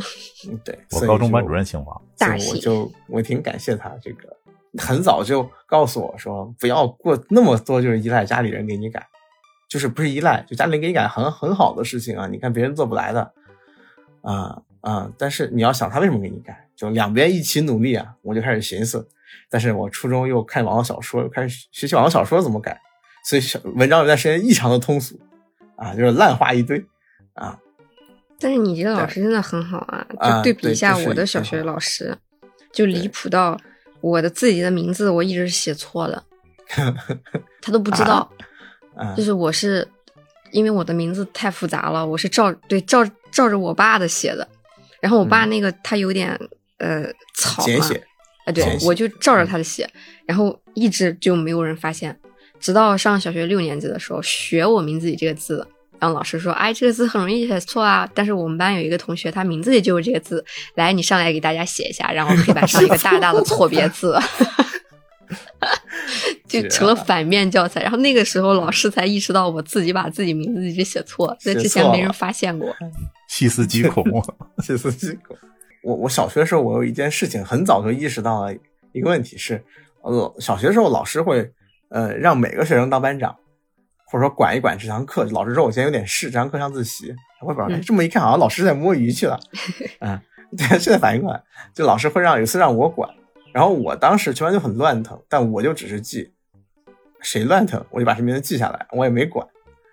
[0.47, 4.33] 嗯对，我高中班主任姓王，大所以我就我挺感谢他这个，
[4.77, 9.05] 很早就告诉我说，不要过那么多就是依赖家里人给你改，
[9.67, 13.33] 就是不是依赖，就家里人给你改很很好的事情啊，你看别人做不来的，
[14.21, 19.07] 啊啊，但是你要想他为什么给你改，就两边一起努力啊，我就开始寻思，
[19.49, 22.79] 但是我初中又看网络小说，又开始学习网络小说怎么改，
[23.23, 25.19] 所以小文章有段时间异常的通俗，
[25.75, 26.83] 啊，就是烂话一堆，
[27.33, 27.59] 啊，
[28.39, 32.17] 但是你这个老师真的很好啊，啊就对比一下我的小学老师，
[32.71, 33.55] 就离谱到
[34.01, 36.23] 我的自己的名字我一直是写错了，
[37.61, 38.27] 他都不知道，
[38.95, 39.87] 啊就是我是
[40.51, 44.47] 因为我的名字太复杂了，我是照对照照着我爸的写的，
[44.99, 46.37] 然后我爸嗯那个他有点
[46.77, 48.03] 呃草嘛，简写，
[48.45, 49.89] 哎，对我就照着他的写，
[50.25, 52.17] 然后一直就没有人发现，
[52.59, 55.65] 直到上小学六年级的时候学我名字里这个字，
[55.99, 58.09] 然后老师说，哎，这个字很容易写错啊。
[58.13, 60.43] 但是我们班有一个同学，他名字里就有这个字，
[60.75, 64.19] 来，你上来给大家写一下，然后黑板上一个大大的错别字。
[66.47, 72.75] 就成了反面教材，然后那个时候老师才意识到我自己把自己名字一直写错，在之前没人发现过。
[73.29, 74.03] 细思极恐。
[74.63, 75.37] 细思极恐。
[75.83, 78.53] 我我小学的时候，我有一件事情很早就意识到了
[78.93, 79.63] 一个问题是，
[80.01, 81.51] 呃，小学的时候老师会
[81.89, 83.35] 呃让每个学生当班长，
[84.05, 85.23] 或者说管一管这堂课。
[85.31, 87.13] 老师说我今天有点事，这堂课上自习。
[87.41, 89.39] 我也不知道，哎嗯这么一看，好像老师在摸鱼去了。
[89.99, 90.21] 啊，
[90.55, 91.41] 对，现在反应过来，
[91.73, 93.09] 就老师会让有一次让我管，
[93.53, 96.31] 然后我当时全班就很乱腾，但我就只是记，
[97.21, 99.45] 谁乱腾我就把这名字记下来，我也没管。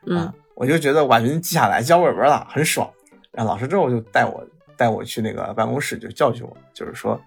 [0.06, 2.90] 嗯啊，我就觉得我把名字记下来，交本本了，很爽。
[3.32, 7.20] 然后老师之后就带我带我去那个办公室，就教训我，就是说，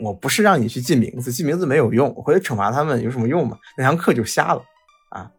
[0.00, 3.56] 我不是让你去记名字，记名字没有用，我回去惩罚他们有什么用嘛？
[3.76, 4.62] 那堂课就瞎了
[5.10, 5.30] 啊！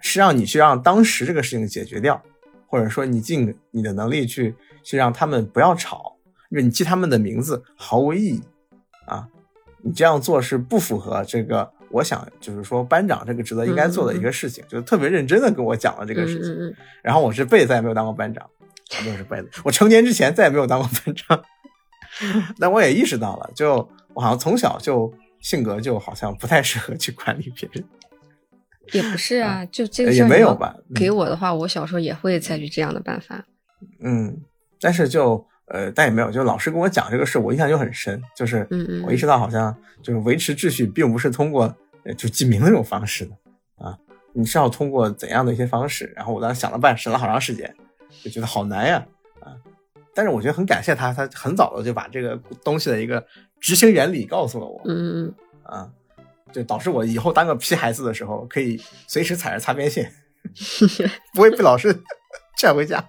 [0.00, 2.22] 是让你去让当时这个事情解决掉，
[2.68, 6.16] 或者说你尽你的能力去去让他们不要吵，
[6.50, 8.42] 因为你记他们的名字毫无意义
[9.06, 9.26] 啊！
[9.82, 11.70] 你这样做是不符合这个。
[11.90, 16.76] 我想就是说，班长这个职责应该做的一个事情，就是特别认真的跟我讲了这个事情。
[17.00, 18.44] 然后我这辈子再也没有当过班长，
[18.88, 21.40] 不是辈子，我成年之前再也没有当过班长。
[22.58, 27.84] 但我也意识到了，就我好像从小就性格就好像不太适合去管理别人。
[28.92, 33.46] 也不是啊，就这个也事儿没有吧嗯给我的话，我小时候也会采取这样的办法。
[34.00, 34.42] 嗯，
[34.80, 41.74] 但是就呃，但也没有，就老师跟我讲这个事，我印象就很深，就是嗯嗯我意识到好像就是维持秩序，并不是通过
[42.04, 43.32] 呃就记名的这种方式的
[43.84, 43.98] 啊，
[44.32, 46.12] 你是要通过怎样的一些方式？
[46.14, 47.74] 然后我当时想了半，审了好长时间，
[48.22, 49.04] 就觉得好难呀
[49.40, 49.56] 啊！
[50.14, 53.24] 但是我觉得很感谢他，他很早的就把这个东西的一个
[53.60, 55.90] 执行原理告诉了我，嗯嗯啊，
[56.52, 60.12] 就导致我以后当个皮孩子的时候，可以随时踩着擦边线，
[61.34, 61.92] 不会被老师
[62.56, 63.04] 劝回家。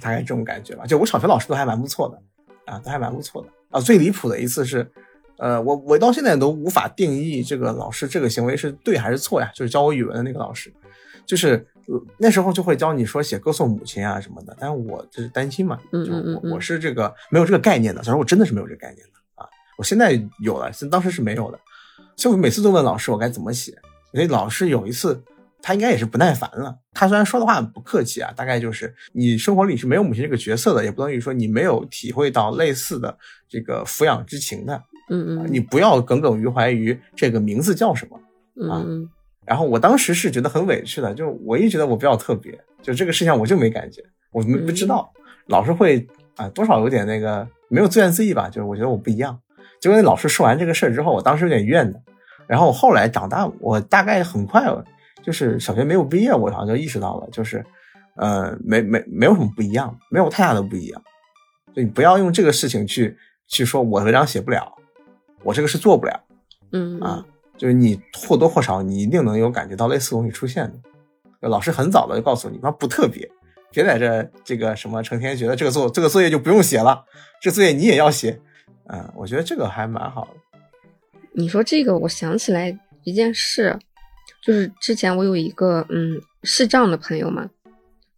[0.00, 0.86] 大概这种感觉吧。
[0.86, 3.48] 就我小学老师都还蛮不错的，啊，都还蛮不错的。
[3.70, 4.90] 啊，最离谱的一次是，
[5.38, 9.50] 呃，我我到现在都无法定义这个老师这个行为是对还是错呀。
[9.54, 10.72] 就是教我语文的那个老师，
[11.24, 21.58] 就是、呃那时候就会教你说写歌颂母亲啊什么的，但是我就是担心嘛，嗯就我我是这个没有这个概念的，小时候我真的是没有这个概念的啊，我现在有了，当时是没有的，
[22.16, 23.72] 所以我每次都问老师我该怎么写。
[24.12, 25.22] 所以老师有一次，
[25.62, 26.76] 他应该也是不耐烦了。
[26.92, 33.16] 他虽然说的话不客气啊，大概就是你生活里是没有母亲这个角色的，也不等于说你没有体会到类似的
[33.48, 34.82] 这个抚养之情的。
[35.10, 38.16] 嗯嗯，你不要耿耿于怀于这个名字叫什么。
[38.68, 39.10] 啊嗯嗯
[39.46, 45.12] 然后我当时是觉得很委屈的，就我一直觉得我比较特别，就这个事情我就没感觉，我没不知道，
[45.46, 49.36] 老师会啊多少有点那个没有自怨自艾吧，就是我觉得我不一样。
[49.80, 52.00] 结果那老师说完这个事儿之后，我当时有点怨的。
[52.46, 54.66] 然后我后来长大，我大概很快
[55.22, 57.64] 就是小学没有毕业，我好像就意识到了，就是
[58.16, 61.02] 呃没没没有什么不一样，没有太大的不一样。
[61.74, 64.72] 就你不要用这个事情去去说我文章写不了，
[65.42, 66.20] 我这个是做不了。
[66.72, 67.24] 嗯啊，
[67.56, 71.48] 就是你或多或少你一定能有感觉到类似东西出现的。
[71.48, 73.28] 老师很早的就告诉你，妈不特别，
[73.70, 77.04] 别在这这个什么成天觉得这个作这个作业就不用写了，
[77.40, 78.40] 这作业你也要写。
[78.92, 80.58] 嗯，我觉得这个还蛮好的。
[81.32, 83.78] 你说这个，我想起来一件事，
[84.42, 87.48] 就是之前我有一个嗯视障的朋友嘛，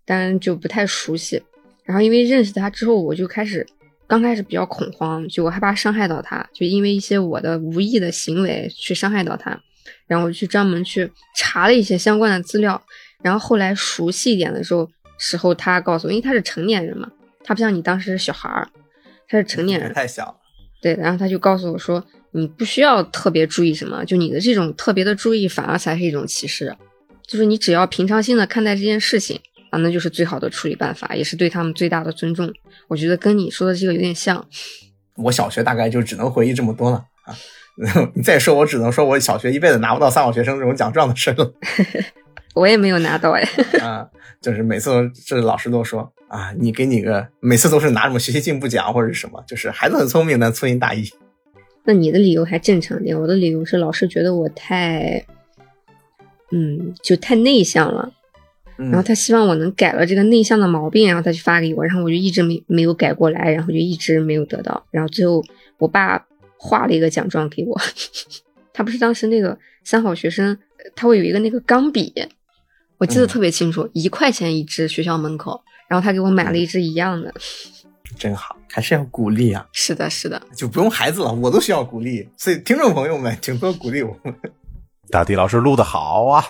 [0.04, 1.42] 当然就不太熟悉。
[1.84, 3.66] 然后因为认识他之后，我就开始
[4.06, 9.60] 刚开始比较恐慌，就我害怕伤害到他，就因为一些我的无意的行为去伤害到他。
[10.06, 12.80] 然后我去专门去查了一些相关的资料，
[13.22, 17.10] 然后后来熟悉一点的时候，时候他告诉我，因为他是成年人嘛，
[17.42, 18.68] 他不像你当时是小孩儿，
[19.28, 20.36] 他是成年人，太小了。
[20.80, 26.74] 对，然后他就告诉我说，你不需要特别注意什么，就你的这种特别的注意反而才是一种歧视，
[27.26, 29.38] 就是你只要平常心的看待这件事情
[29.70, 32.52] 啊，那就是最好的处理办法，也是对他们最大的尊重。
[32.88, 34.44] 我觉得跟你说的这个有点像。
[35.16, 37.36] 我小学大概就只能回忆这么多了啊。
[38.14, 41.54] 你再说，我只能说我小学一辈子拿不到三好学生这种奖状的事了。
[42.54, 43.42] 我也没有拿到哎。
[43.80, 44.06] 啊，
[44.42, 51.08] 就是每次都这老师都说啊，你给你个每次都是拿什么学习进步奖或者是什么，就是孩子很聪明，但粗心大意。
[51.84, 55.24] 那你的理由还正常点，我的理由是老师觉得我太，
[56.50, 58.12] 嗯，就太内向了。
[58.76, 65.44] 然后嗯，他希望我能改了这个内向的毛病，然后他就发给我，然后我就一直没没有改过来，然后就一直没有得到，然后最后
[65.78, 67.78] 我爸画了一个奖状给我，
[68.72, 70.56] 他不是当时那个三好学生，
[70.96, 72.12] 他会有一个那个钢笔，
[72.98, 77.32] 我记得嗯特别清楚，一块钱一支，学校门口，然后他给我买了一支一样的，
[78.18, 82.28] 真好，还是要鼓励啊，是的，是的，就不用孩子了，我都需要鼓励。
[82.36, 84.34] 所以听众朋友们，请多鼓励我们。
[85.10, 86.44] 大地老师录的好啊，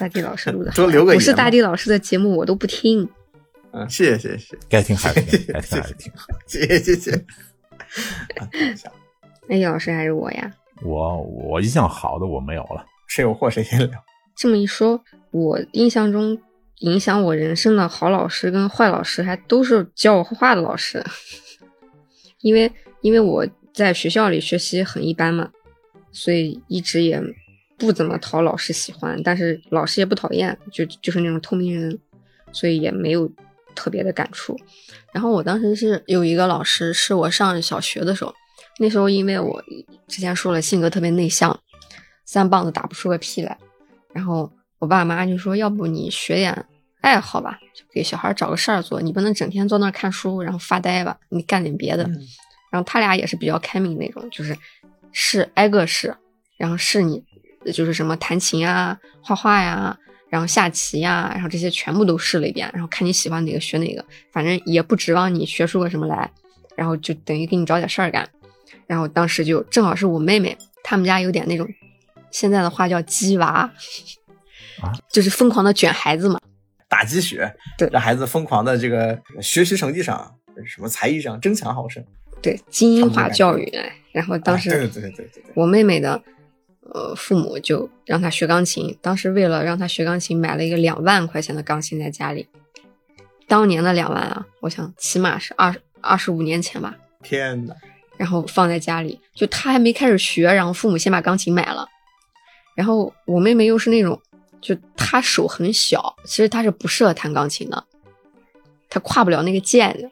[0.00, 3.08] 大地老师录的好， 多留个不是大地老师的节目我都不听，
[3.72, 6.12] 嗯，谢谢谢谢该听还是听，该听还是听。
[6.46, 7.12] 谢谢谢谢。
[8.38, 8.92] 啊开玩笑
[9.48, 10.52] 那叶老师还是我呀？
[10.82, 14.04] 我我印象好的我没有了，谁有货谁先聊。
[14.34, 16.36] 这么一说，我印象中
[16.80, 21.04] 影响我人生的好老师跟坏老师，还都是教我画画的老师。
[22.40, 25.50] 因为因为我在学校里学习很一般嘛，
[26.12, 27.20] 所以一直也
[27.78, 31.98] 不怎么讨老师喜欢，但是老师也不讨厌，就就是那种透明人，
[32.52, 33.30] 所以也没有
[33.74, 34.56] 特别的感触。
[35.12, 38.34] 然后我当时是有一个老师，是我上小学的时候，
[38.78, 39.62] 那时候因为我
[40.06, 41.58] 之前说了性格特别内向，
[42.24, 43.58] 三棒子打不出个屁来。
[44.12, 46.66] 然后我爸妈就说：“要不你学点
[47.00, 52.04] 爱好吧，就给小孩找个事儿做，你不能整天坐那儿看书，然后发呆吧，你干点别的。
[52.04, 52.26] 嗯
[52.68, 54.54] 然后他俩也是比较开明那种，就是
[55.12, 56.14] 试挨个试，
[56.58, 57.22] 然后试你
[57.72, 59.96] 就是什么弹琴啊、画画呀、
[60.28, 66.28] 然后下棋呀，然后这些全部都试了一遍，然后看你喜欢哪个学哪个，反正也不指望你学出个什么来，
[66.74, 68.28] 然后就等于给你找点事儿干。
[68.86, 71.66] 然后当时就正好是我妹妹，他们家有点那种
[72.32, 73.72] 现在的话叫鸡娃，
[74.82, 76.38] 啊，就是疯狂的卷孩子嘛。
[76.88, 80.34] 打鸡血，对让孩子疯狂的这个学习成绩上、
[80.64, 82.04] 什么才艺上争强好胜。
[82.40, 83.64] 对，精英化教育。
[83.76, 86.22] 哎，然后当时、啊对对对对我妹妹的
[86.94, 88.96] 呃，父母就让她学钢琴。
[89.02, 92.46] 当时为了让她学钢琴，买了一个两万块钱的钢琴在家里。
[93.48, 96.94] 当年的两万啊，我想起码是二二十五年前吧。
[97.22, 97.74] 天呐，
[98.16, 101.88] 然后放在家里，就她还没开始学，然后父母先把钢琴买了。
[102.76, 104.20] 然后我妹妹又是那种，
[104.60, 107.84] 就他手很小，其实他是不适合弹钢琴的，
[108.88, 110.10] 他跨不了那个键的。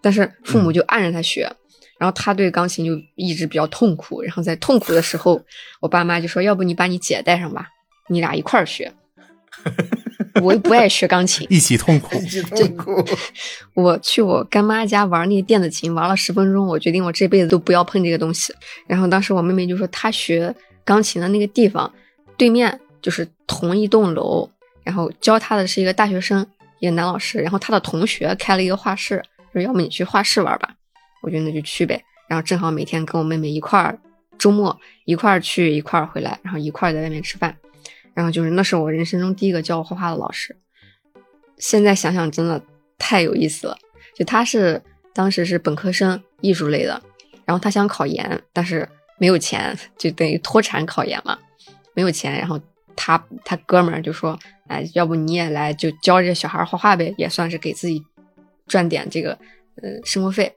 [0.00, 1.50] 但是父母就按着他学，
[1.98, 4.22] 然后他对钢琴就一直比较痛苦。
[4.22, 5.42] 然后在痛苦的时候，
[5.80, 7.68] 我爸妈就说：“要不你把你姐带上吧，
[8.08, 8.92] 你俩一块儿学。
[10.42, 12.14] ”我又不爱学钢琴，一起痛苦。
[12.20, 13.02] 一起痛苦。
[13.74, 18.54] 我去我干妈家玩那个电子琴，玩了十分钟，我决定我这辈子都不要碰这个东西。
[18.86, 20.54] 然后当时我妹妹就说，她学
[20.84, 21.90] 钢琴的那个地方
[22.36, 24.50] 对面就是同一栋楼，
[24.82, 26.44] 然后教他的是一个大学生，
[26.80, 27.38] 一个男老师。
[27.38, 30.74] 然后他的同学开了一个画室，说要么你去画室玩吧。
[31.22, 32.02] 我觉得那就去呗。
[32.26, 33.96] 然后正好每天跟我妹妹一块儿，
[34.36, 37.56] 周末一块儿去，一块儿回来，然后一块儿在外面吃饭。
[38.12, 40.56] 然后就是那是我人生中第一个教我画画的老师。
[41.58, 42.60] 现在想想真的
[42.98, 43.78] 太有意思了。
[44.16, 44.82] 就他是
[45.14, 47.00] 当时是本科生，艺术类的，
[47.44, 51.38] 然后他想考研，但是没有钱，就等于脱产考研嘛，
[51.94, 52.36] 没有钱。
[52.36, 52.58] 然后
[52.96, 58.02] 他他哥们儿就说：“哎，要不你也来就教这小孩画画呗，也算是给自己
[58.66, 59.32] 赚点这个
[59.82, 60.52] 呃生活费。”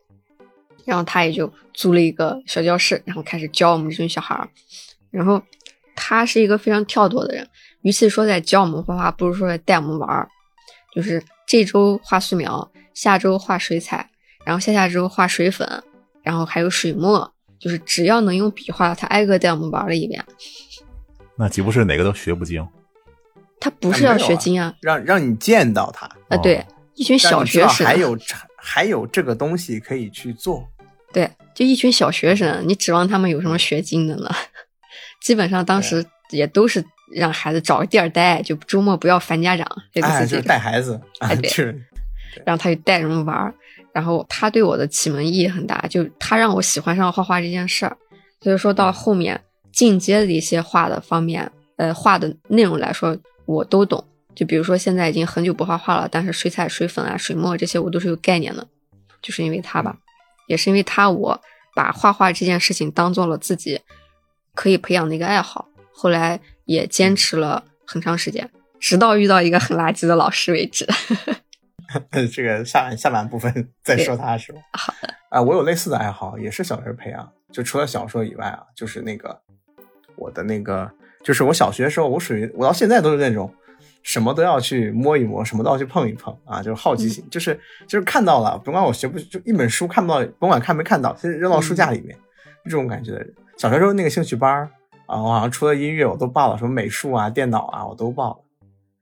[0.85, 4.49] 然后他也就租了一个小教室，然后开始教我们这群小孩儿。
[5.11, 5.39] 然后
[5.95, 7.47] 他是一个非常跳脱的人，
[7.81, 10.27] 与其说在教我们画画，不如说在带我们玩儿。
[10.95, 14.09] 就是这周画素描，下周画水彩，
[14.43, 15.83] 然后下下周画水粉，
[16.23, 20.25] 然后还有水墨，就是只要能用笔画，他挨个带我们玩了一遍。
[21.39, 22.67] 那岂不是哪个都学不精？
[23.61, 28.17] 他不是要学精啊，让让你见到他，啊，对，一群小学生，还有
[28.57, 30.67] 还有这个东西可以去做。
[31.13, 34.29] 对，就一群小学生，你指望他们有什么学精的呢？
[35.23, 41.81] 基本上当时也都是让孩子找个地儿待，就周末不要烦家长，这个哎，自己就是带孩子，哎 对是
[42.45, 43.53] 然后他就带着我们玩儿，
[43.91, 47.97] 然后他对我的启蒙意义很大，就他让我喜欢上画画这件事儿。
[48.41, 49.41] 所以说到后面
[49.79, 54.03] 进阶的一些画的方面，呃，画的内容来说，我都懂。
[54.35, 58.67] 就比如说现在已经很久不画画了，但是水彩、水粉啊、水墨这些我都是有概念的，
[59.21, 59.97] 就是因为他吧，
[60.47, 61.41] 也是因为他，我
[61.73, 63.79] 把画画这件事情当做了自己
[64.53, 68.49] 可以培养的一个爱好，后来也坚持了很长时间，
[68.81, 70.85] 直到遇到一个很垃圾的老师为止。
[72.33, 74.59] 这个下半下半部分再说他是吧？
[74.73, 77.31] 好的，啊，我有类似的爱好，也是小学培养。
[77.51, 79.41] 就除了小说以外啊，就是那个
[80.19, 80.89] 我的那个，
[81.23, 83.51] 就是我小学的时候，我属于我到现在都是那种
[84.03, 92.17] 什么都要去摸一摸，什么都要去碰一碰啊，就是好奇心，就是就是看到了，甭管我学不就一本书看不到，甭管看没看到，先扔到书架里面，
[92.65, 93.33] 这种感觉的人。
[93.57, 94.69] 小学时候那个兴趣班儿
[95.05, 98.37] 啊，我好像除了音乐我都报了，什么美术啊、电脑啊我都报了。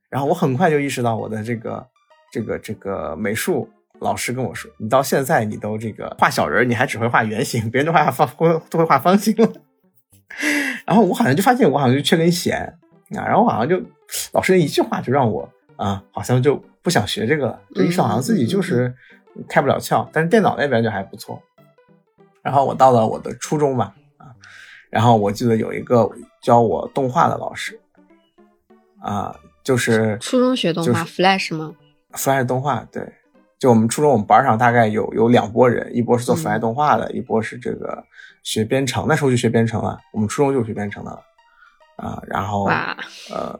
[0.09, 1.85] 然后我很快就意识到我的这个
[2.31, 9.51] 这个这个美术老师跟我说：“你到现在你都这个画小人，你还只会画圆形，别人都画方都都会画方形了。”
[10.85, 12.61] 然后我好像就发现我好像就缺根弦
[13.15, 13.81] 啊，然后我好像就
[14.33, 18.93] 老师的一句话就让我啊，好像就不想学这个了，就意识到好像自己就是
[19.47, 20.07] 开不了窍。
[20.11, 21.41] 但是电脑那边就还不错。
[22.41, 24.31] 然后我到了我的初中吧啊，
[24.89, 26.09] 然后我记得有一个
[26.41, 27.79] 教我动画的老师
[29.01, 31.75] 啊，就是初中学动画、就是 Flash 吗
[32.13, 33.03] ？Flash 动画，对，
[33.59, 38.03] 就我们初中我们班上大概有有两拨人，一波是做 Flash 动画的，一波是这个
[38.43, 39.05] 学编程。
[39.07, 41.23] 那时候就学编程了，我们初中就学编程的了
[41.95, 42.21] 啊。
[42.27, 43.59] 然后，呃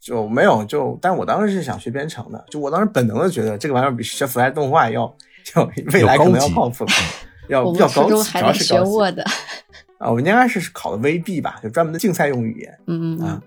[0.00, 5.12] 就没有就，但我当时是想学编程的，就我当时本能的觉得这个玩意儿比学 Flash 动画要
[5.56, 6.86] 要未来可能要靠谱，
[7.48, 9.20] 要我比较高级，们初中还主要是高级 Word。
[9.98, 10.10] 啊。
[10.10, 12.78] 我们应该是考的 VB 吧，就专门的竞赛用语言。
[12.86, 13.42] 嗯嗯啊，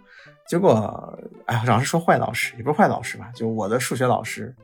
[0.47, 4.55] 结果哎，老师说坏老师，也不是坏老师吧，就我的数学老师，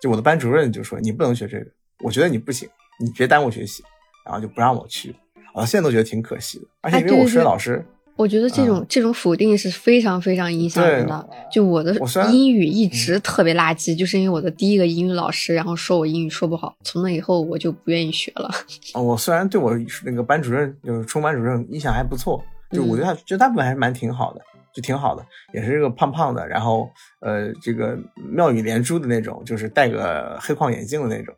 [0.00, 1.66] 就我的班主任就说你不能学这个，
[2.02, 2.68] 我觉得你不行，
[3.00, 3.82] 你别耽误学习，
[4.24, 5.14] 然后就不让我去。
[5.54, 11.28] 我到现在都觉得挺可惜的，而且因为我数学哎对对对老师，我觉得这种、嗯这种否定是非常非常影响人的。
[11.50, 11.94] 就我的
[12.30, 18.50] 英语一直特别垃圾，就是因为我的第一个英语老师，然后说我英语说不好，从那以后我就不愿意学了。
[18.92, 19.72] 啊 我虽然对我
[20.04, 24.40] 那个班主任就是冲班主任印象还不错，就我觉得觉得大部分还是蛮挺好的，
[24.76, 25.24] 就挺好的，
[25.54, 26.86] 也是个胖胖的，然后
[27.20, 27.98] 呃这个
[28.28, 31.34] 妙语连珠的那种，就是戴个黑框眼镜的那种。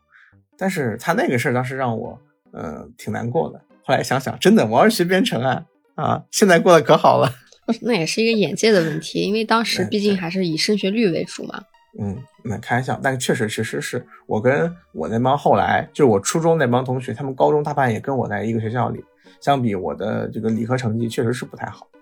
[0.56, 2.20] 但是他那个事儿当时让我
[2.52, 3.60] 呃挺难过的。
[3.84, 5.64] 后来想想，真的，我要是学编程啊
[5.94, 7.32] 啊，现在过得可好了。
[7.80, 11.62] 那也是一个眼界的问题，因为当时毕竟还是以升学率为主嘛。
[12.00, 19.02] 嗯，那开玩笑，但确实确实是我跟我那帮后来就是我初中那帮同学，他们高中大半也跟我在一个学校里，
[19.40, 21.97] 相比我的这个理科成绩确实是不太好啊，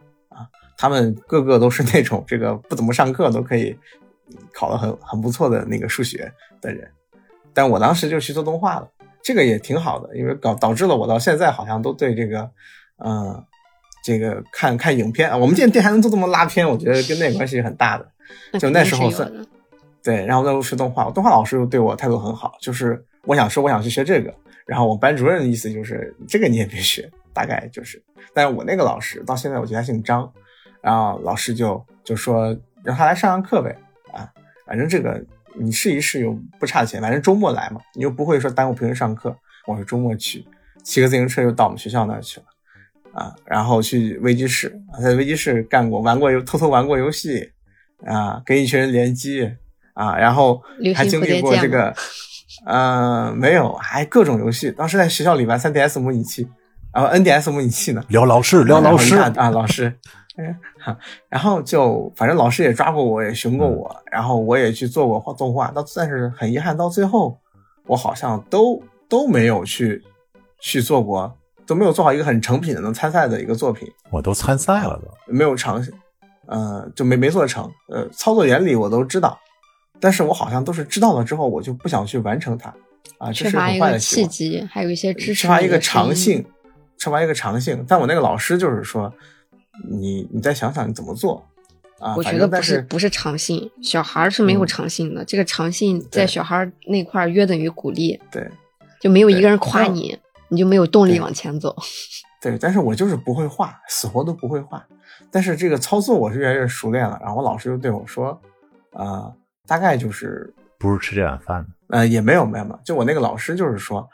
[0.77, 3.77] 他们个个都是那种这个不怎么上课都可以
[4.53, 6.91] 考得很很不错的那个数学的人，
[7.55, 8.89] 但我当时就去做动画了，
[9.23, 12.51] 这个也挺好的，因为搞导致了我到现在好像都对这个，
[13.05, 13.45] 嗯，
[14.05, 18.07] 这个看看影片，我们现在店还能做这么拉片，我觉得跟那关系很大的。
[18.59, 19.33] 就那时候算
[20.03, 24.35] 对，然后那时候学动画，动画老师对我态度很好，就是我想说我想去学这个，
[24.67, 28.03] 然后我班主任的意思就是这个你也别学，大概就是，
[28.35, 30.29] 但是我那个老师到现在我觉得他姓张，
[30.87, 33.77] 然后老师就就说让他来上上课呗，
[34.13, 34.31] 啊，
[34.65, 35.21] 反正这个
[35.59, 40.47] 你试一试又不差钱，反正周末来嘛，你又不会说耽误平时上课，我说周末去，
[40.85, 42.47] 骑个自行车又到我们学校那儿去了，
[43.21, 47.51] 啊，然后去微机室，在微机室干过玩过游偷偷玩过游戏。
[48.05, 49.51] 啊，跟一群人联机
[49.95, 50.63] 啊，然后
[50.95, 51.95] 还经历过这个，
[52.67, 54.71] 呃，没有，还各种游戏。
[54.71, 56.47] 当时在学校里玩 3DS 模拟器，
[56.93, 58.05] 然后 NDS 模拟器呢。
[58.09, 59.99] 聊老师，聊老师啊，老师。
[61.29, 65.71] 然后就反正老师也抓过我，也熊过我，然后我也去做过画动画。
[65.71, 67.39] 到但是很遗憾，到最后
[67.87, 70.03] 我好像都都没有去
[70.61, 73.91] 去做过，都没有做好一个很成品的能参赛的一个作品。
[74.11, 75.93] 我都参赛了，都没有尝试。
[76.47, 77.71] 呃，就没没做成。
[77.89, 79.37] 呃，操作原理我都知道，
[79.99, 82.73] 但是我好像都是知道了之后，我就不想去完成它。
[83.19, 85.43] 啊，这是很坏的契机，还有一些支持。
[85.43, 86.45] 缺乏一个长性，
[86.99, 87.85] 缺乏一个长性。
[87.89, 89.13] 但我那个老师就是说，
[89.91, 91.47] 你你再想想你怎么做。
[91.99, 95.25] 啊，我觉得不是不是长性，小孩是没有长性的。
[95.25, 98.21] 这个长性在小孩那块约等于鼓励。
[98.31, 98.47] 对，
[99.01, 100.19] 就没有一个人夸你，
[100.49, 101.75] 你就没有动力往前走。
[102.43, 104.87] 对，但是我就是不会画，死活都不会画。
[105.31, 108.39] 但是这个操作我是越来越熟练了，然后我老师就对我说，
[108.93, 109.35] 呃，
[109.67, 114.07] 大概就是不是吃这碗饭的，呃，也没有没有没有，就我那个老师就是说，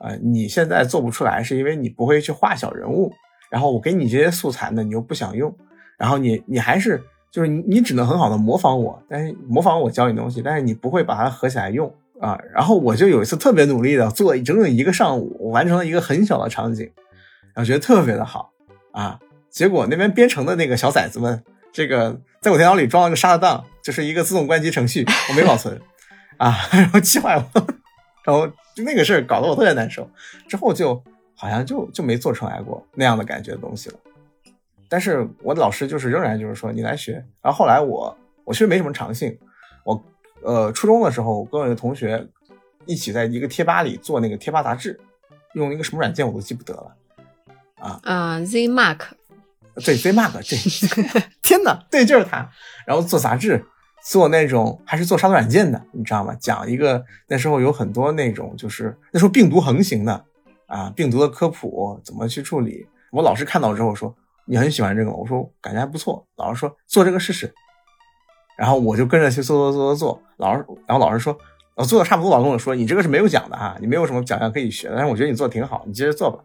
[0.00, 3.10] 呃，你现在做不出来是因为你不会去画小人物，
[3.50, 5.54] 然后我给你这些素材呢，你又不想用，
[5.98, 12.38] 然后你你还是就是你你只能很好的模仿我，但是模仿我教你东西，但是你不会把它合起来用啊。
[12.54, 16.90] 然后我就有一次特别努力的做整整一个上午，我完成了一个很小的场景，
[17.52, 18.52] 然后觉得特别的好
[18.92, 19.18] 啊。
[19.50, 21.42] 结果那边编程的那个小崽子们，
[21.72, 25.76] 这个在我电脑里装了个沙特档，就是一个自动关机程序，我没保存，
[26.36, 27.66] 啊， 然后气坏我，
[28.24, 28.46] 然后
[28.76, 30.08] 就那个事儿搞得我特别难受。
[30.48, 31.02] 之后就
[31.40, 33.96] 好像就就没做出来过那样的感觉的东西了。
[34.90, 37.14] 但是我的老师就是仍然就是说你来学。
[37.40, 38.14] 然后后来我
[38.44, 39.34] 我其实没什么长性，
[39.84, 40.04] 我
[40.42, 42.28] 呃初中的时候跟我一个同学
[42.84, 45.00] 一起在一个贴吧里做那个贴吧杂志，
[45.54, 46.96] 用一个什么软件我都记不得了，
[47.78, 49.00] 啊啊 ZMark。
[49.76, 50.58] 对，ZMark，对
[51.42, 52.50] 天哪，对，就是他。
[52.84, 53.64] 然后做杂志，
[54.02, 56.36] 做那种还是做杀毒软件的，你知道吗？
[56.38, 60.24] 讲一个那时候有很多那种，就是那时候病毒横行的
[60.70, 62.86] 啊，病毒的科普怎么去处理。
[63.10, 64.14] 我老师看到之后说
[64.46, 67.52] ：“你很喜欢这个吗？”我说：“感觉还不错。”老师说：“做这个试试。”
[68.56, 70.22] 然后我就跟着去做做做做做。
[70.36, 71.36] 老师，然后老师说
[71.74, 76.38] ：“我做的差不多。”老跟我说：“你这个是没有奖的哈，你没有什么奖项可以学的，但是我觉得你做的挺好，你接着做吧。”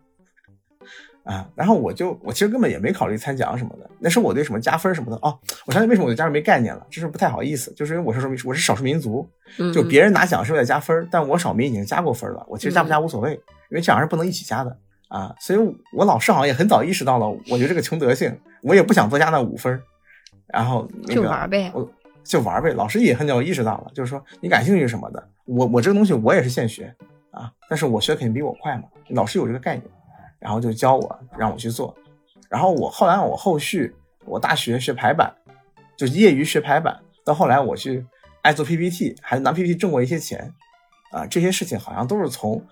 [1.26, 5.36] 啊，然后我就我其实根本也没考虑参奖什么的，那是我对什么加分什么的哦。
[5.66, 9.28] 我相信为什么我对加分没概念了，就是不太好意思，就是因为我是说我是少数民族，
[9.74, 13.40] 就别人拿奖是为了加分，但我少民已经加过分了，我其实加不加无所谓，
[13.70, 15.36] 因为这样是不能一起加的啊。
[15.40, 15.60] 所以
[15.94, 19.82] 我老师好像也很早意识到了，我就这个穷德性，我也不想多加那五分，
[20.48, 21.90] 然后就玩呗，我
[22.24, 22.72] 就玩呗。
[22.74, 26.96] 老师也很早意识到了，就是说你感兴趣什么的，我我这个东西我也是现学
[27.32, 29.86] 啊，但是我学肯定比我快嘛，老师有这个概念。
[30.38, 31.96] 然后就教我，让我去做。
[32.50, 33.96] 然后我后来我后续
[34.26, 35.34] 我大学学排版，
[35.98, 37.00] 就业余学排版。
[37.24, 38.06] 到后来我去
[38.44, 40.54] 爱做 PPT，还拿 PPT 挣过一些钱。
[41.12, 42.64] 啊，这些事情好像都是从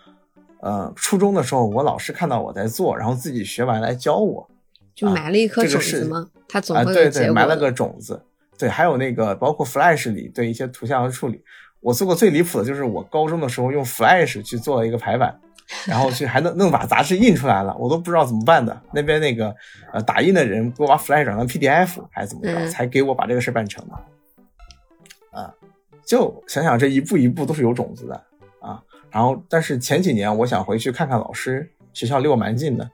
[0.63, 4.49] 呃初中的时候，我老师看到我在做，然后自己学完来教我。
[4.95, 6.27] 就埋了一颗种子吗？
[6.47, 8.21] 他总会对对，埋了个种子。
[8.57, 11.43] 对，还有那个包括 Flash 里对一些图像的处理，
[11.79, 15.39] 我做过最离谱的就是我高中的时候用 Flash 去做了一个排版。
[15.87, 18.79] 然后去还能弄把杂志印出来了，我都不知道怎么办的。
[18.91, 19.55] 那边那个
[19.93, 23.95] 呃打印的人给我把 Flash 转成 PDF 还是怎么着，才给我把这个事办成的。
[25.31, 25.51] 啊，
[26.05, 28.32] 就想想这一步一步都是有种子的啊。
[29.13, 32.89] 然后但是前几年我想回去看看老师，学校离我蛮近的。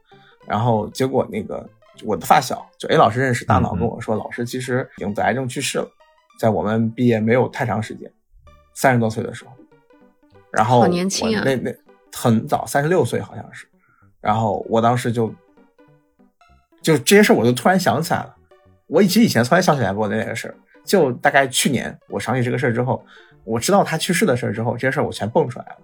[0.46, 1.68] 然后结果那个
[2.04, 5.90] 我的发小就 A 老师认识大脑跟我说，老师其实已经得癌症去世了，
[6.40, 8.12] 在我们毕业没有太长时间，
[8.74, 9.52] 三十多岁的时候。
[10.52, 11.74] 然后好年轻啊，那那。
[12.12, 13.68] 很早，三十六岁好像是，
[14.20, 15.32] 然后我当时就，
[16.82, 18.36] 就这些事，我就突然想起来了。
[18.88, 23.06] 我其实以前从来想起来过那个事儿，就大概去年我想起这个事儿之后，
[23.44, 25.78] 我知道他去世的事儿之后，这些事儿我全蹦出来了。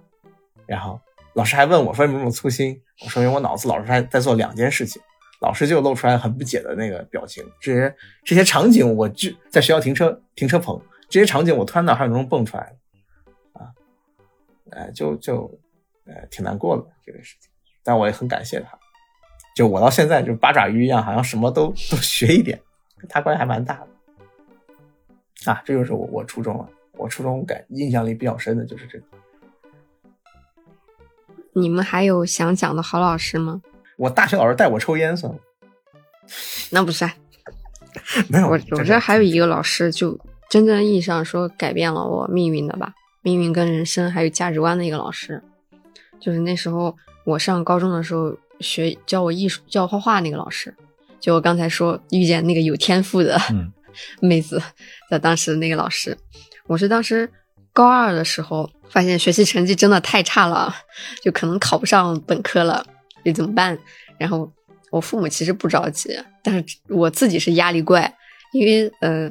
[0.65, 0.99] 然后
[1.33, 5.01] 老师还问我说：“为什么这么粗心？”我说：“因为我脑子老是在在做两件事情，
[5.41, 7.43] 老师就露出来很不解的那个表情。
[7.59, 13.67] 这些这些场景，我就在学校停车停车棚，这些场景我突然脑海中蹦出来了，啊，
[14.71, 15.43] 哎，就就
[16.05, 17.51] 呃挺难过的这个事情，
[17.83, 18.77] 但我也很感谢他。
[19.55, 22.59] 就我到现在就八爪鱼一样，好像什么都都学一点，
[22.97, 25.51] 跟他关系还蛮大的。
[25.51, 29.05] 啊，这就是我我初中了，我初中感印象里比较深的就是这个。
[31.55, 33.61] 你们还有想讲的好老师吗？
[33.97, 35.39] 我大学老师带我抽烟算吗？
[36.71, 37.11] 那不算。
[38.27, 45.41] 没有，我我这还有一个老师，就真正意义上说改变了我命运的吧，命运跟人生还有价值观的一个老师，
[46.19, 50.75] 就是那时候我上高中的时候学教我艺术教我画画那个老师，
[51.21, 53.71] 就我刚才说遇见那个有天赋的嗯
[54.19, 54.61] 妹子
[55.09, 56.17] 的当时那个老师，
[56.67, 57.31] 我是当时
[57.75, 60.73] 高二的时候发现学习成绩真的太差了，
[61.21, 62.85] 就可能考不上本科了，
[63.25, 63.77] 这怎么办？
[64.17, 64.49] 然后
[64.91, 68.15] 我父母其实不着急，但是我自己是压力怪，
[68.53, 69.29] 因为呃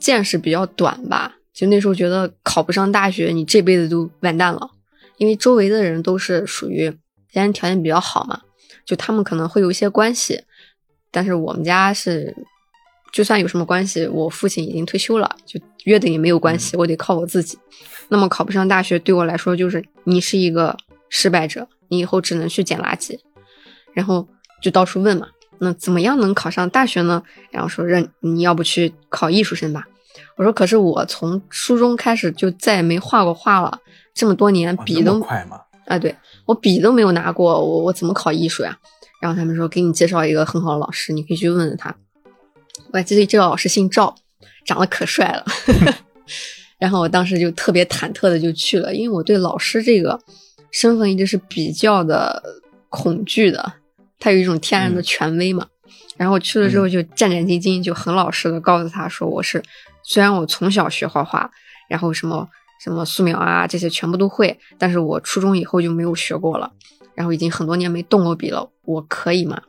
[0.00, 4.72] 见识比较短吧，就那时候觉得考不上大学，你这辈子都完蛋了，
[5.18, 6.90] 因为周围的人都是属于
[7.30, 8.40] 家庭条件比较好嘛，
[8.84, 10.42] 就他们可能会有一些关系，
[11.12, 12.34] 但是我们家是，
[13.12, 17.58] 就算有什么关系，我父亲已经退休了，就约的也没有关系，我得靠我自己。
[18.08, 20.76] 那么考不上大学对我来说就是你是一个
[21.08, 23.18] 失败者，你以后只能去捡垃圾，
[23.92, 24.26] 然后
[24.62, 25.28] 就到处问嘛，
[25.58, 27.22] 那怎么样能考上大学呢？
[27.50, 29.86] 然后说让你要不去考艺术生吧。
[30.36, 33.80] 我说可是我从初中开始就再也没画过画了，
[34.12, 35.60] 这么多年笔都快吗？
[35.86, 36.14] 啊，对
[36.46, 38.78] 我笔都没有拿过，我我怎么考艺术呀？
[39.20, 41.94] 然后他们说给你介绍一个很好的老师，你可以去问问他。
[42.92, 44.14] 我还记得这个老师姓赵，
[44.64, 45.44] 长得可帅了。
[46.78, 50.18] 然后我当时就特别忐忑的就去了，因为我对老师这个
[50.70, 52.42] 身份一直是比较的
[52.88, 53.74] 恐惧的，
[54.18, 55.66] 他有一种天然的权威嘛。
[56.16, 59.62] 然后我去了之后就战战兢兢，就很老实的告诉他说我是，
[60.02, 61.50] 虽然我从小学画画，
[61.88, 62.46] 然后什么
[62.82, 66.70] 什么素描啊这些全部都会，但是我初中以后就没有学过了，
[67.14, 69.60] 然后已经很多年没动过笔了，我可以吗？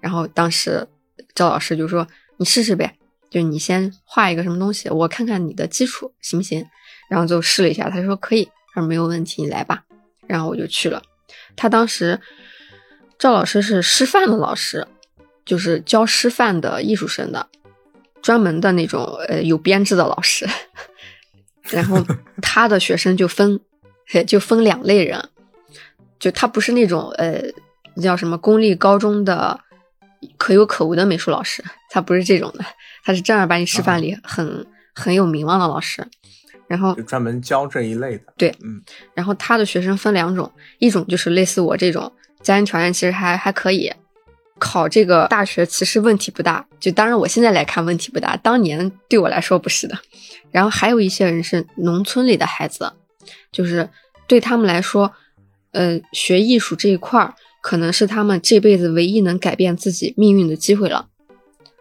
[0.00, 0.86] 然后当时
[1.34, 2.97] 赵老师就说你试试呗，
[3.30, 6.66] 就你先画一个什么东西，我看看你的基础行不行。
[7.08, 9.82] 然后就试了一下，他说可以，他说没有问题，你来吧。
[10.26, 11.02] 然后我就去了。
[11.56, 12.20] 他当时
[13.18, 14.86] 赵老师是师范的老师，
[15.46, 17.48] 就是教师范的艺术生的，
[18.20, 20.46] 专门的那种呃有编制的老师。
[21.70, 22.04] 然后
[22.42, 23.58] 他的学生就分
[24.26, 25.30] 就分两类人，
[26.18, 27.42] 就他不是那种呃
[28.02, 29.58] 叫什么公立高中的
[30.36, 32.64] 可有可无的美术老师，他不是这种的，
[33.08, 36.06] 他是正儿八经师范里很、很有名望的老师。
[36.66, 38.24] 然后就专门教这一类的。
[38.36, 38.82] 对嗯，
[39.14, 43.90] 然后他的学生分两种，一种就是类似我这种家庭条件其实还还可以，
[44.58, 46.66] 考这个大学其实问题不大。
[46.78, 49.98] 就当然我现在来看问题不大，当年对我来说不是的。
[50.50, 52.92] 然后还有一些人是农村里的孩子，
[53.50, 53.88] 就是
[54.26, 55.10] 对他们来说，
[55.70, 61.07] 呃，学艺术这一块儿可能是他们这辈子唯一能改变自己命运的机会了。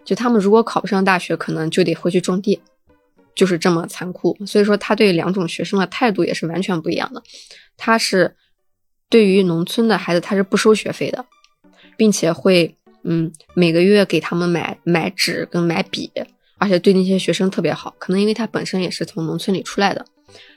[0.08, 2.60] 就他们如果考不上大学，可能就得回去种地。
[3.36, 7.22] 就是这么残酷，所以说他对两种学生的态度也是完全不一样的。
[7.78, 8.36] 他是
[9.10, 11.24] 对于农村的孩子，他是不收学费的，
[11.96, 16.12] 并且会嗯每个月给他们买买纸跟买笔，
[16.58, 17.94] 而且对那些学生特别好。
[18.00, 20.04] 可能因为他本身也是从农村里出来的，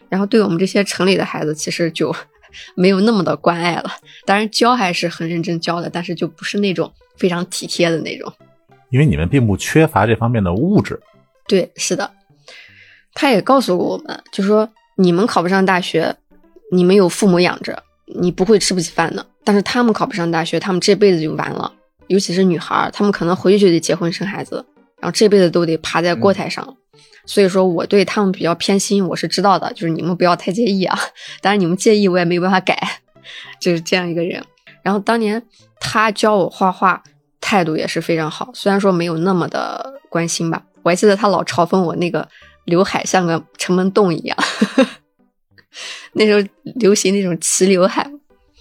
[0.09, 2.17] 然后对我们这些城里的孩子，其实就
[2.75, 3.93] 没有那么的关爱了。
[4.25, 8.33] 当然教还是很认真教的，但是就不是那种非常体贴的那种。
[8.91, 11.01] 因为你们并不缺乏这方面的物质，
[11.47, 12.11] 对，是的。
[13.15, 16.17] 他也告诉过我们，就说你们考不上大学，
[16.73, 17.83] 你们有父母养着，
[18.21, 19.27] 你不会吃不起饭的。
[19.43, 21.73] 但是他们考不上大学，他们这辈子就完了。
[22.09, 24.65] 尤其是女孩儿，她们可能回去就得结婚生孩子，
[25.01, 26.77] 然后这辈子都得趴在锅台上。
[27.25, 30.99] 所以说，我对他们比较偏心，我是知道的，就是你们不要太介意啊。
[31.41, 32.77] 当然，你们介意我也没有办法改，
[33.61, 34.43] 就是这样一个人。
[34.83, 35.41] 然后当年
[35.79, 37.03] 他教我画画，
[37.51, 40.63] 态度也是非常好，虽然说没有那么的关心吧。
[40.83, 42.29] 我还记得他老嘲讽我那个。
[42.67, 44.37] 刘海像个城门洞一样，
[46.13, 48.09] 那时候流行那种齐刘海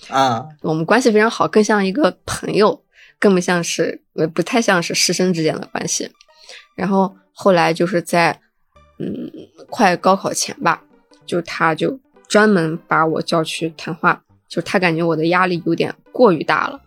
[0.07, 0.47] 啊。
[0.61, 2.81] 我们关系非常好，更像一个朋友，
[3.19, 6.09] 更不像是呃不太像是师生之间的关系。
[6.75, 8.39] 然后后来就是在
[8.97, 9.29] 嗯
[9.69, 10.81] 快高考前吧，
[11.27, 16.79] 就他就专门把我叫去谈话，就他感觉我的压力有点过于大了，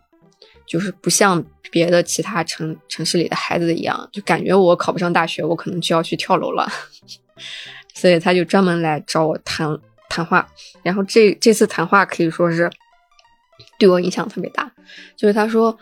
[0.67, 6.67] 就是不像别的其他城城市里的孩子一样，就感觉我考不上大学，我可能就要去跳楼了。
[7.95, 10.49] 所以他就专门来找我谈谈话，
[10.83, 12.71] 然后这这次谈话可以说是
[13.79, 14.73] 对我影响特别大。
[15.17, 15.79] 就是他说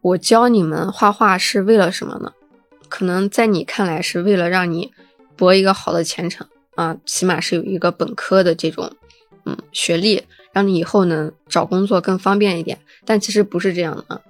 [0.00, 2.32] 我教你们画画是为了什么呢？
[2.88, 4.92] 可能在你看来是为了让你
[5.36, 8.92] 博一个好的前程啊，起码是有一个本科的这种
[9.46, 10.22] 嗯学历，
[10.54, 12.78] 让你以后呢找工作更方便一点。
[13.04, 14.22] 但其实不是这样的，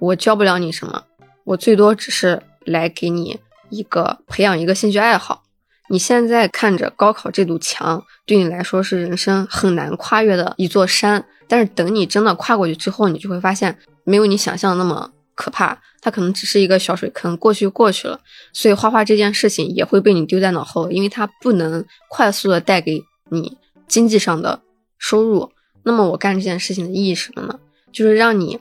[0.00, 1.04] 我教不了你什么，
[1.44, 3.38] 我最多只是来给你
[3.68, 5.44] 一个培养一个兴趣爱好。
[5.90, 18.20] 你现在看着高考这堵墙，对你来说是人生很难跨越的一座山，但是等你真的跨过去之后，你就会发现没有你想象那么可怕，它可能只是一个小水坑，过去过去了。
[18.52, 23.56] 所以画画这件事情也会被你丢在脑后，因为它不能快速的带给你
[23.88, 24.60] 经济上的
[25.00, 25.50] 收入。
[25.82, 27.58] 那么我干这件事情的意义是什么呢？
[27.90, 28.60] 就是让你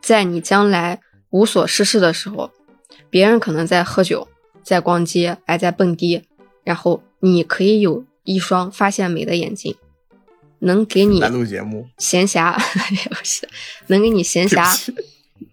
[0.00, 2.52] 在你将来无所事事的时候，
[3.10, 4.28] 别人可能在喝酒，
[4.62, 6.22] 在逛街，还在蹦迪。
[6.62, 9.74] 然后你可以有一双发现美的眼睛，
[10.58, 12.54] 能给你节目闲暇
[13.08, 13.48] 不是
[13.86, 14.92] 能给你闲暇，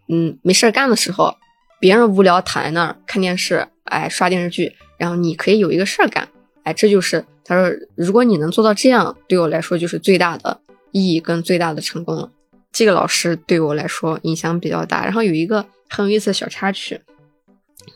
[0.09, 1.37] 嗯，没事干的时候，
[1.79, 6.27] 别人无聊躺在那儿看电视，哎，刷电视剧，然后你可以有一个事儿干，
[6.65, 10.59] 哎，这就是他说，如果你能做到这样，对我来说就是最大的
[10.91, 12.29] 意义跟最大的成功了。
[12.73, 15.05] 这个老师对我来说影响比较大。
[15.05, 16.99] 然后有一个很有意思的小插曲，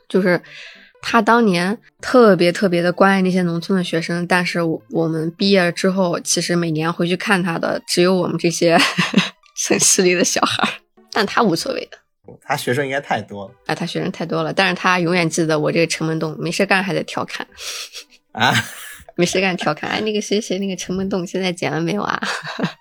[0.07, 0.41] 就是。
[1.01, 8.77] 他当年特别特别的关爱那些农村的学生，但是我我们毕业之后，其实每年回去看他的只有我们这些
[9.55, 10.67] 城市里的小孩
[11.09, 11.97] 但他无所谓的。
[12.41, 13.53] 他学生应该太多了。
[13.67, 17.47] 啊，他学生太多了，但是他永远记得我这个城门洞，没事干还在调侃。
[18.39, 18.53] 啊，
[19.15, 22.21] 没事干调侃，哎，那个谁谁那个陈门栋现在剪了没有啊？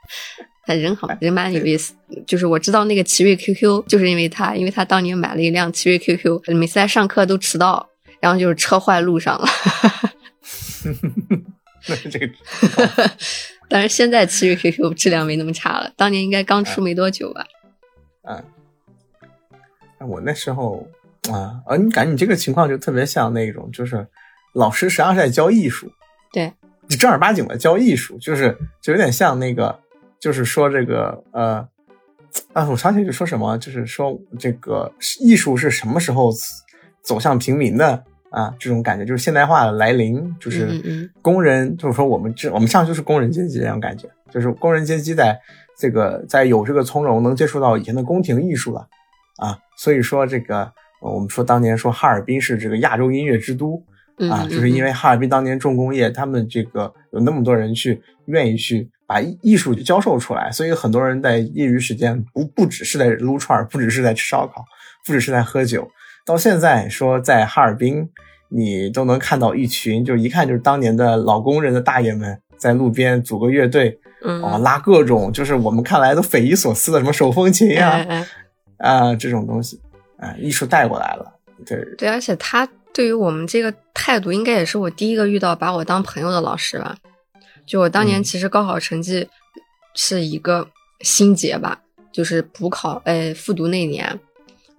[0.64, 1.94] 他人好，人蛮有意思。
[2.26, 7.88] 就是我知道那个奇瑞 QQ，就是因为他，因为他当年买了一辆奇瑞 QQ，每次来上课都迟到。
[8.20, 9.46] 然后就是车坏路上了，
[11.86, 12.28] 那这个，
[13.68, 17.46] 但是现在奇瑞 QQ 质量没那么差了，当年应该刚出没多久吧？
[18.22, 18.42] 啊，
[20.00, 20.84] 我那时候
[21.30, 24.04] 啊，呃，你感觉你这个情况就特别像那种，就是
[24.52, 25.90] 老师实际上是在教艺术，
[26.32, 26.52] 对，
[26.88, 29.78] 你正儿八经的教艺术，就是就有点像那个，
[30.18, 31.68] 就是说这个呃，
[32.52, 36.30] 啊，我想起就说什么，就是说这个艺术是什么时候？
[37.00, 45.38] 走向平民的啊，这种感觉就是现代化的来临，就是工人，就是说我们这我们上就是工人阶级这种感觉，就是工人阶级在
[45.78, 48.86] 这个在有这个从容，能接触到以前的宫廷艺术了
[49.38, 50.70] 啊，所以说这个
[51.00, 53.82] 我们说当年说哈尔滨是这个亚洲音乐之都
[54.30, 64.64] 啊，就是因为哈尔滨当年重工业，他们这个有那么多人去愿意去把艺术教授出来，所以很多人在业余时间不不只是在撸串，不只是在吃烧烤，
[65.06, 65.88] 不只是在喝酒。
[66.26, 68.08] 到现在说在哈尔滨，
[68.50, 78.26] 你都能看到一群，就一看就是当年的老工人的大爷们在路边组个乐队，嗯，啊，拉各种就是我们看来都匪夷所思的什么手风琴呀，
[78.76, 79.80] 啊，这种东西，
[80.18, 81.32] 啊，艺术带过来了，
[81.64, 81.82] 对。
[81.96, 86.96] 对，而且他对于我们这个态度，应该也是我第一个遇到把我当朋友的老师吧。
[87.66, 89.28] 就我当年其实高考成绩
[89.94, 90.68] 是一个
[91.00, 91.82] 心结吧，
[92.12, 94.18] 就是补考，哎，复读那年，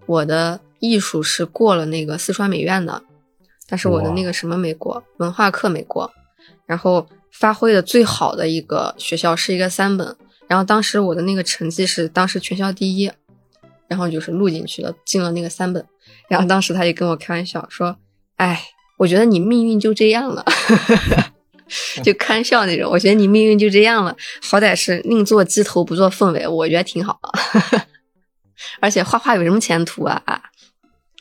[0.06, 0.60] 我的。
[0.82, 3.04] 艺术是过了那个四川美院的，
[3.68, 6.10] 但是我的那个什么没过，文化课没过。
[6.66, 10.16] 然后发挥的最好的一个学校是一个三本，
[10.48, 13.12] 然后当时我的那个成绩是当时全校第一，
[13.90, 15.86] 然后就是录进去了，进了那个三本。
[16.30, 17.98] 然后当时他就跟我开玩笑说
[18.38, 18.62] ：“哎，
[18.98, 20.46] 我觉得你命运就这样了，
[22.04, 22.90] 就开玩笑那种。
[22.90, 27.20] 我觉得你命运就这样了，好歹是宁做鸡头不做凤尾，我觉得挺好。
[28.80, 30.22] 而且画画有什么前途啊？”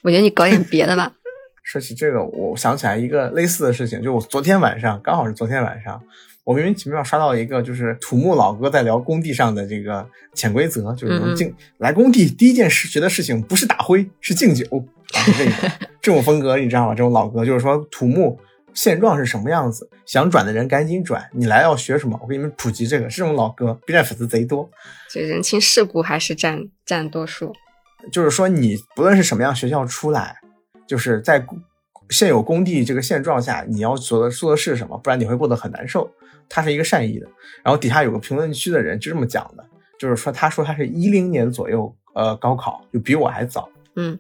[0.05, 1.13] 我觉得你搞点别的吧。
[1.65, 6.01] 说起这个，我想起来一个类似的事情，就我昨天晚上，刚好是昨天晚上，
[6.49, 14.65] 我莫名其妙刷到一个，就是土木老哥在聊工地上的这个潜规则，就是敬来工地第一件事学的事情不是打灰，是敬酒
[15.13, 15.71] 啊，这种
[16.01, 16.95] 这种风格你知道吗？
[16.95, 18.41] 这种老哥就是说土木
[18.73, 23.09] 现状是什么样子，想转的人赶紧转，你来要学什么，我给你们普及这个。
[23.09, 24.71] 这种老哥 B 站粉丝贼多，
[25.13, 27.53] 就人情世故还是占占多数。
[28.11, 30.37] 就是说，你不论是什么样学校出来，
[30.87, 31.45] 就是在
[32.09, 34.97] 现有工地这个现状下，你要做的做的是什么？
[34.97, 36.11] 不然你会过得很难受。
[36.49, 37.27] 他是一个善意的，
[37.63, 39.65] 然后底下有个评论区的人就这么讲的，
[39.99, 44.19] 就是说，他说他是一零年左右，呃，高考就比我还早，嗯，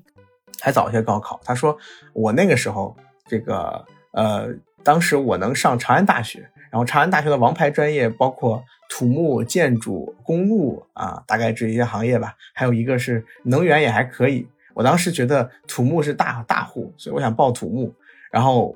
[0.60, 1.40] 还早一些高考。
[1.44, 1.76] 他说
[2.12, 4.48] 我那个时候，这个呃，
[4.82, 8.62] 当时我能上长安大学，然后长安大学的王牌专业包括。
[8.90, 12.34] 土木、建筑、公路啊，大概这一些行业吧。
[12.54, 14.48] 还有一个是能源也还可以。
[14.72, 17.94] 我当时觉得土木是大大户，所以我想报土木。
[18.32, 18.74] 然后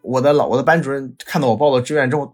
[0.00, 2.32] 我的老我的班主任看到我报了志愿之后，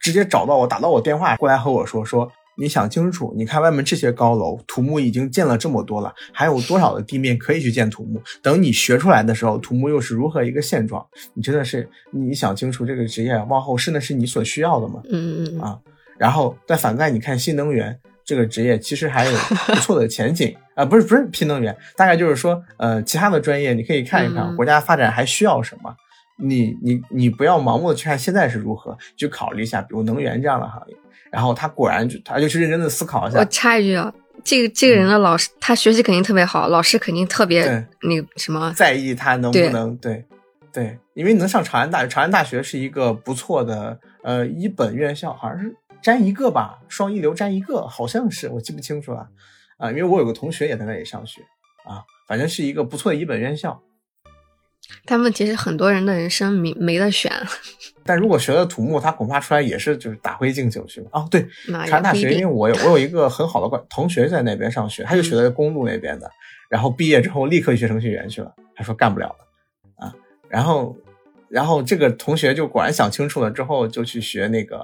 [0.00, 8.20] 直接找到我，打到我电话过来和我说：说你想清楚，你看外面这些高楼，土木已经建了这么多了，还有多少的地面可以去建土木？
[8.42, 11.04] 等你学出来的时候，土木又是如何一个现状？
[11.34, 15.02] 你真的是你想清楚这个职业往后是那是你所需要的吗？
[15.10, 15.78] 嗯嗯嗯，啊，
[16.16, 19.36] 然后再反过来，你看新能源这个职业其实还有
[19.66, 25.94] 不错的前景 啊、不是不是新能源，大概就是说，呃，其他的专业你可以看一看嗯国家发展还需要什么。
[26.36, 30.96] 你你你不要盲目的去看现在是如何，去考虑一下，比如能源这样的行业，
[31.30, 34.12] 然后他果然就他就去认真的思考一下我，插一句啊，
[34.44, 40.24] 这个这个人的老师，他学习肯定特别好，老师肯定特别对那个什么，在意他能不能对
[40.72, 49.26] 对，因为能上长安大学，长安大学是一个不错的呃一本院校，好像是占一个吧，双一流占一个，好像是我记不清楚了。
[49.78, 51.40] 啊，因为我有个同学也在那里上学
[51.84, 53.80] 啊，反正是一个不错的一本院校。
[55.04, 57.30] 但问题是很多人的人生没没得选，
[58.04, 61.08] 但如果学了土木，他恐怕出来也是就是打灰敬酒去了。
[61.12, 62.46] 哦，对，那也长安大学，因为。
[62.46, 66.30] 我有我有一一个很好的关同学在那边上学，他就学的公路那边的，
[66.68, 70.14] 然后毕业之后立刻去学程序员去了，他说干不了了啊，
[70.48, 70.96] 然后
[71.48, 74.80] 然后这个同学就果然想清楚了之后就去学那个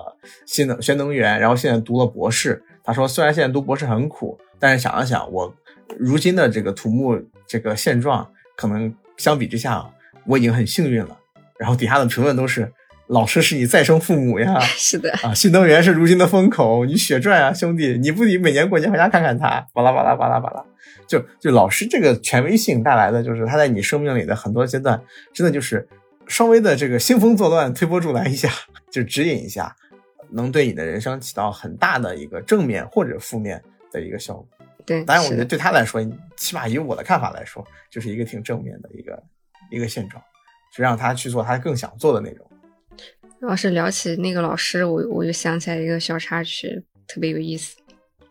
[0.46, 2.62] 新能学能源，然后现在读了博士。
[2.84, 5.54] 他说虽然现在读博士很苦，但是想了想，我
[5.98, 9.84] 如今的这个土木这个现状，可能相比之下
[10.26, 11.18] 我已经很幸运了。
[11.58, 12.72] 然后底下的评论都是。
[13.08, 17.98] 老师是你再生父母呀， 是的，啊，新能源是如今的风口，你血赚啊，兄弟！
[17.98, 19.66] 你不得每年过年回家看看他？
[19.74, 20.64] 巴拉巴拉巴拉巴拉，
[21.06, 24.98] 就就老师这个权威性带来的，就是他在你生命里的很多阶段，
[25.34, 25.86] 真的就是
[26.26, 28.48] 稍微的这个兴风作乱、推波助澜一下，
[28.90, 29.76] 就指引一下，
[30.30, 34.46] 能对你的人生起到很大的一个正面或者负面的一个效果。
[34.84, 36.00] 对，当然，我觉得对他来说，
[36.36, 39.22] 起码以我的看法来说，就是一个挺正面的一个
[39.70, 40.22] 一个现状，
[40.74, 42.48] 就让他去做他更想做的内容。
[43.42, 47.76] 要是聊起那个老师，我我就想起来一个小插曲，特别有意思。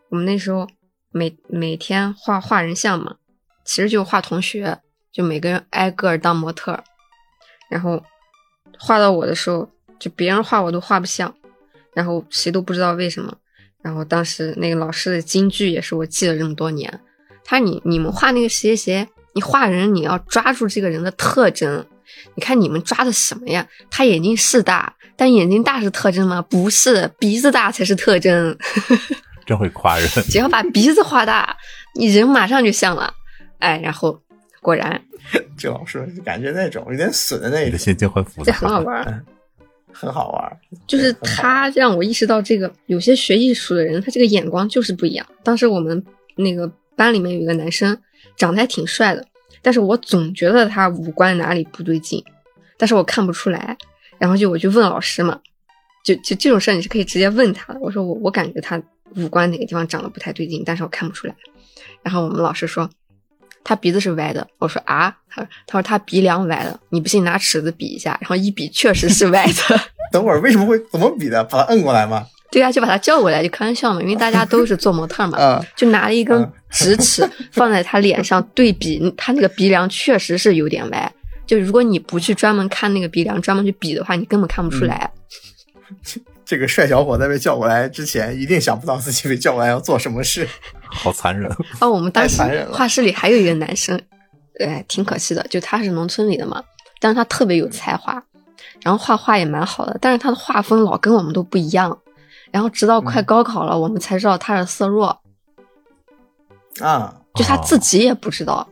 [0.08, 0.66] 我们那时候
[1.10, 3.16] 每每天画画人像嘛，
[3.64, 4.78] 其实就画同学，
[5.10, 6.82] 就每个人挨个儿当模特儿。
[7.70, 8.02] 然后
[8.78, 11.34] 画到我的时候，就别人画我都画不像，
[11.94, 13.36] 然后谁都不知道为什么。
[13.82, 17.00] 然后当时那个老师的金句也是我记了这么多年，
[17.44, 21.84] 他说你你们画那个谁谁谁，你画人你要抓住这个人的特征。
[22.34, 23.66] 你看你们抓的什么呀？
[23.90, 26.40] 他眼睛是大，但眼睛大是特征吗？
[26.42, 28.56] 不是，鼻子大才是特征。
[29.44, 30.08] 真会夸人。
[30.30, 31.56] 只要把鼻子画大，
[31.96, 33.12] 你人马上就像了。
[33.58, 34.22] 哎，然后
[34.60, 35.02] 果然
[35.58, 39.24] 这老师就感觉那种有点损的那种，心情很复这杂，很好玩
[39.92, 40.58] 很好玩儿。
[40.86, 45.26] 就是他让我意识到，这个有些学艺术的人，他这个眼光就是不一样。
[45.42, 46.02] 当时我们
[46.36, 47.96] 那个班里面有一个男生，
[48.36, 49.24] 长得还挺帅的，
[49.60, 52.24] 但是我总觉得他五官哪里不对劲，
[52.76, 53.76] 但是我看不出来。
[54.18, 55.40] 然后就我就问老师嘛，
[56.04, 57.80] 就就这种事儿你是可以直接问他的。
[57.80, 58.80] 我说我我感觉他
[59.16, 61.34] 五官哪个地方长得不太对劲，但是我看不出来。
[62.02, 62.88] 然后我们老师说
[63.64, 64.46] 他鼻子是歪的。
[64.58, 68.16] 我说啊，他他说他鼻梁歪的，你不信拿尺子比一下。
[68.20, 69.80] 然后一比确实是歪的。
[70.12, 71.42] 等会儿为什么会怎么比的？
[71.44, 72.26] 把他摁过来吗？
[72.50, 81.12] 对啊，就把他叫过来，就开玩笑嘛，因为大家都是做模特嘛， 啊就拿了一根嗯 直尺放在他脸上对比，他那个鼻梁确实是有点歪。
[81.46, 85.10] 就如果你不去专门看那个鼻梁，专门去比的话，你根本看不出来。
[86.52, 90.46] 这个帅小伙在被叫过来之前，一定想不到自己被叫过来要做什么事。
[90.84, 91.50] 好残忍。
[91.80, 93.98] 哦，我们当时画室里还有一个男生，
[94.60, 96.62] 哎，挺可惜的，就他是农村里的嘛，
[97.00, 98.22] 但是他特别有才华，
[98.82, 101.98] 然后画画也蛮好的，但是他的画风老跟我们都不一样。
[102.50, 105.22] 然后直到快嗯高考了，我们才知道他是色弱。
[106.82, 108.68] 啊，就他自己也不知道，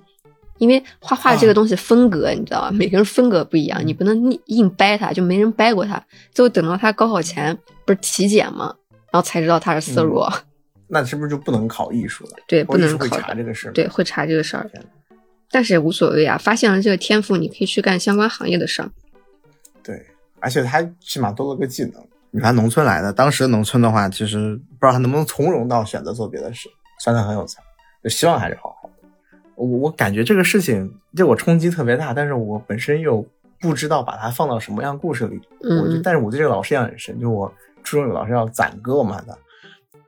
[0.61, 2.71] 因为画画这个东西风格，你知道吧？
[2.71, 6.01] 每个人风格不一样，你不能硬硬掰它，就没人掰过他。
[6.33, 7.57] 最后等到他高考前
[7.87, 8.75] 不是体检嘛，
[9.11, 10.31] 然后才知道他是色弱，
[10.87, 12.33] 那是不是就不能考艺术了？
[12.47, 13.73] 对，不能考查这个事儿？
[13.73, 14.71] 对，会查这个事儿，
[15.51, 16.37] 但是也无所谓啊。
[16.37, 18.91] 发现了这个天赋，你可以去干相关行业的事儿。
[19.83, 20.05] 对，
[20.41, 21.95] 而且他起码多了个技能。
[22.33, 26.69] 你看农村来的，当时的农村的话，其实不知道他能不能从容到选择做别的事，
[27.03, 27.63] 算他很有才，
[28.05, 28.77] 就希望还是好。
[29.61, 33.25] 我我感觉这个事情对我冲击特别大，但是我本身又
[33.61, 35.39] 不知道把它放到什么样故事里。
[35.61, 37.53] 我就嗯，但是我对这个老师印象很深，就我
[37.83, 39.37] 初中有个老师叫攒哥，我们喊他，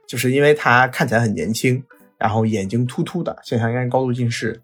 [0.07, 1.83] 就是因为他看起来很年轻，
[2.17, 4.59] 然后眼睛突突的，现在应该是高度近视，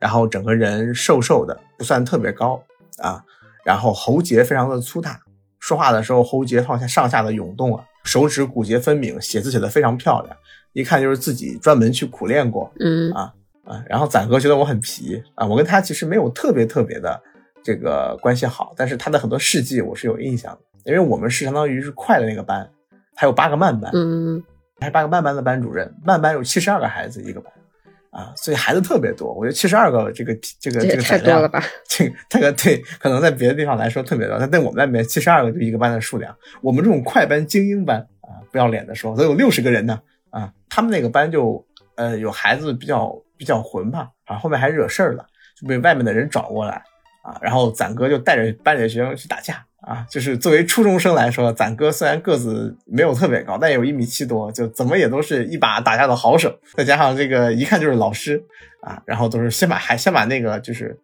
[0.00, 2.60] 然后整个人瘦瘦的，不算特别高
[2.98, 3.22] 啊，
[3.64, 5.20] 然后喉结非常的粗大，
[5.60, 10.36] 说话的时候喉结放下上下的涌动啊，手指骨节分明，写字写得非常漂亮，
[10.72, 13.32] 一看就是自己专门去苦练过，嗯啊
[13.64, 17.20] 啊，然后攒哥觉得我很皮啊，我跟他其实没有特别特别的
[17.62, 22.68] 这个关系好，但是他的很多事迹我是有印象的，因为我们是相当于是快的那个班，
[23.14, 24.42] 还有八个慢班，嗯
[24.80, 27.52] 还八个慢班的班主任，慢班有七十二个孩子一个班。
[28.10, 31.64] 啊，所以孩子特别多，我觉得七十二个这个这个这个太多了吧？
[31.88, 36.36] 这个这个对，可能在别的地方来说特别多，但在我们那边七十二个就一个班的数量。
[36.60, 39.98] 我们这种快班精英班啊，不要脸的说，都有六十个人呢
[40.28, 40.52] 啊。
[40.68, 45.26] 他们那个班就呃有孩子比较比较混吧啊，后面还惹事儿了，
[45.60, 46.80] 就被外面的人找过来
[47.24, 49.66] 啊，然后攒哥就带着班里的学生去打架。
[49.80, 56.56] 啊，就是作为初中生来说，攒哥虽然个子没有特别高，但有一米七多，就怎么也都是一把打架的好手。
[56.76, 58.40] 再加上这个一看就是老师
[58.82, 60.96] 啊，然后都是先把还先把那个就是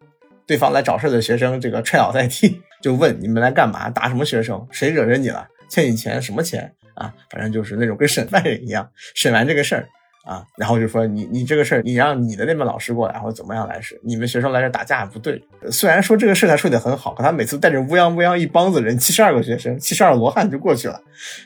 [0.47, 3.91] 对方来找事的学生这个踹倒在地，就问你们来干嘛？
[3.91, 4.65] 打什么学生？
[4.71, 5.49] 谁惹着你了？
[5.69, 6.23] 欠你钱？
[6.23, 6.73] 什么钱？
[6.95, 9.89] 啊，反正就是那种跟审 犯人一样，审完这个事儿。
[10.29, 15.43] 啊，然后就说你你这个事儿，你让你的那边老师过来，或者怎么样来是你们学生来这打架不对。
[15.71, 21.01] 虽然说这个事他处理的很好，可他每次带着乌泱乌泱一帮子人，七十二个学生，七十二罗汉就过去了，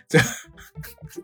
[0.09, 0.19] 就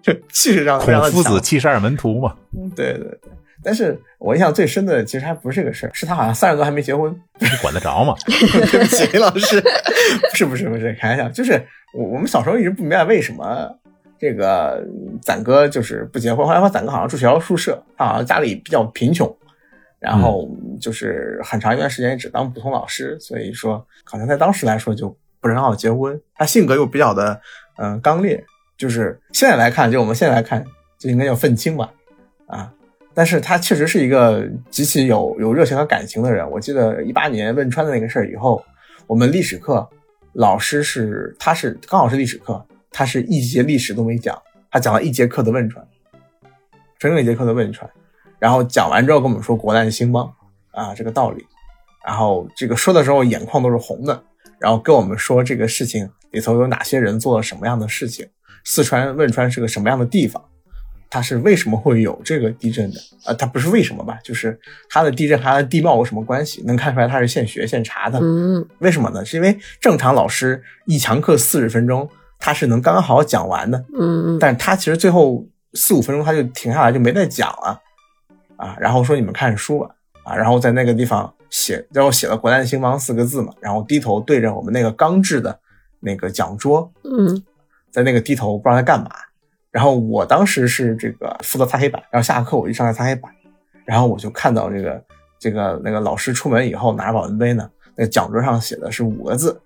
[0.01, 2.37] 就气势上非常夫子七十二门徒嘛。
[2.77, 3.19] 对对对，
[3.65, 8.15] 但是我印象最深的其实还不是这个事儿，是他好像三十多还没结婚，你管得着吗？
[8.71, 9.61] 对不起，李老师，
[10.31, 11.61] 不是不是不是，开玩笑，就是
[11.93, 13.69] 我我们小时候一直不明白为什么。
[14.19, 14.85] 这个
[15.23, 19.33] 攒哥就是不结婚，后来说攒哥好像住学校宿舍，他好像家里比较贫穷，
[20.01, 20.49] 然后
[20.81, 25.09] 就是很长一段时间只当普通老师，所以说可能在当时来说就
[25.41, 26.21] 不是很好结婚。
[26.35, 27.41] 他性格又比较的
[27.77, 28.45] 嗯刚烈，
[28.77, 30.65] 就是现在来看，就我们现在来看
[30.99, 31.93] 就应该叫愤青吧，
[32.47, 32.73] 啊，
[33.15, 36.49] 但是他确实是一个极其有有热情和感情的人。
[36.51, 38.61] 我记得一八年汶川的那个事儿以后，
[39.07, 39.89] 我们历史课
[40.33, 42.65] 老师是他是刚好是历史课。
[42.91, 45.87] 他是一节历史都没讲，他讲了一节课的汶川，
[46.99, 47.89] 整整一节课的汶川，
[48.39, 50.33] 然后讲完之后跟我们说国难兴邦
[50.73, 51.45] 啊这个道理，
[52.07, 54.23] 然后这个说的时候眼眶都是红的，
[54.59, 58.27] 然后跟我们说这个事情里头有哪些人做了什么样的事情，
[58.65, 60.43] 四川汶川是个什么样的地方，
[61.11, 63.35] 它是为什么会有这个地震的啊？
[63.35, 64.19] 它不是为什么吧？
[64.25, 64.59] 就是
[64.91, 66.63] 它的地震和它的地貌有什么关系？
[66.65, 68.19] 能看出来它是现学现查的。
[68.21, 69.25] 嗯，为什么呢？
[69.25, 72.09] 是因为正常老师一堂课四十分钟。
[72.39, 77.81] 他是能刚刚好好讲完的，嗯嗯，但是他其实最后四五分钟他就停下来就没再讲了，
[78.57, 79.91] 啊，然后说你们看书吧，
[80.25, 85.59] 啊，然后在那个地方写，然后写了“国难兴邦”四个字嘛，然后低头对着我们那个钢制的
[86.01, 87.43] 那个讲桌，嗯，
[87.91, 89.11] 在那个低头不知道在干嘛，
[89.71, 93.31] 然后我当时是这个负责擦黑板，然后下课我就上来擦黑板，
[93.85, 95.05] 然后我就看到这个
[95.39, 99.61] 这个那个老师出门以后拿着保温杯呢，那个讲桌上写的是五个字，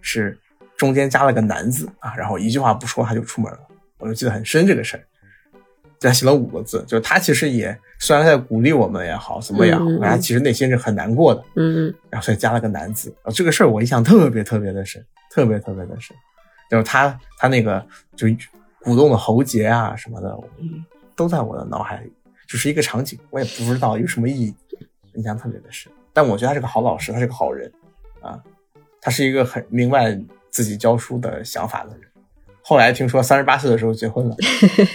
[0.00, 0.38] 是。
[0.82, 3.60] 中间加了个男字啊，然后一句话不说他就出门了，
[3.98, 5.04] 我就记得很深这个事儿。
[6.00, 11.40] 他写了五个字，就是他其实也虽然在鼓励我们也好，怎么样，但他其实内心是很难过的。
[11.54, 11.94] 嗯嗯。
[12.10, 16.16] 然后所以加了个难字啊，这个事儿我印象特别特别的深，特别特别的深。
[16.68, 18.26] 就是他他那个就
[18.80, 20.36] 鼓动的喉结啊什么的，
[21.14, 22.12] 都在我的脑海里，
[22.48, 24.54] 就是一个场景，我也不知道有什么意义，
[25.14, 25.92] 印象特别的深。
[26.12, 27.70] 但我觉得他是个好老师，他是个好人
[28.20, 28.42] 啊，
[29.00, 30.20] 他是一个很明白。
[30.52, 32.02] 自己教书的想法的人，
[32.62, 34.36] 后来听说三十八岁的时候结婚了，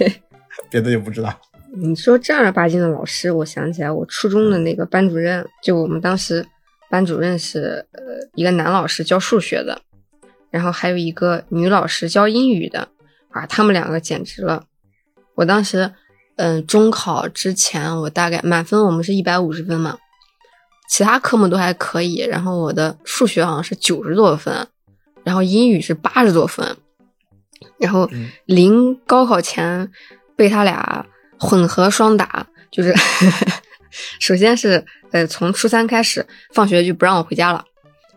[0.72, 1.38] 别的就不知道。
[1.76, 6.46] 你说正儿八经的老师，我想起来，我初中的那个班主任，就我们当时
[6.90, 8.02] 班主任是呃
[8.36, 9.82] 一个男老师教数学的，
[10.50, 12.88] 然后还有一个女老师教英语的，
[13.32, 14.64] 啊，他们两个简直了。
[15.36, 15.92] 我当时
[16.38, 19.98] 嗯中考之前，我大概满分我们是一百五十分嘛，
[20.90, 24.68] 其他科目都还可以，然后我的数学好像是九十多分。
[25.28, 26.78] 然后英语是八十多分，
[27.78, 28.10] 然后
[28.46, 29.92] 临高考前
[30.38, 31.06] 被他俩
[31.38, 32.96] 混合双打，就是
[34.22, 37.66] 首先是呃从初三开始放学就不让我回家了，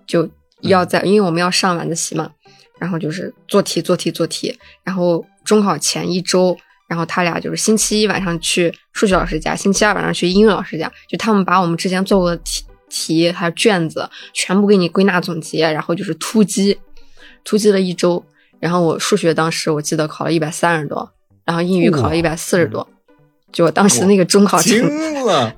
[0.07, 0.31] 就
[0.61, 2.31] 要在因为我们要上晚自习嘛，
[2.79, 6.57] 然后就是做题做题做题，然后中考前一周，
[6.87, 16.79] 然后他俩就是星期一晚上去数学老师家，星期二晚上去英语老师家，就他们把我们之前做过的题题还有卷子全部给你归纳总结，然后就是突击。
[17.45, 18.24] 突击了一周，
[18.59, 21.11] 然后我数学当时我记得考了一百三十多，
[21.45, 22.86] 然后英语考了一百四十多，
[23.53, 24.72] 就我当时那个中考成，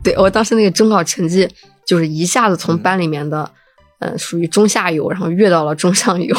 [0.02, 1.48] 对我当时那个中考成绩
[1.86, 3.50] 就是一下子从班里面的，
[3.98, 6.36] 呃，属于中下游，然后跃到了中上游。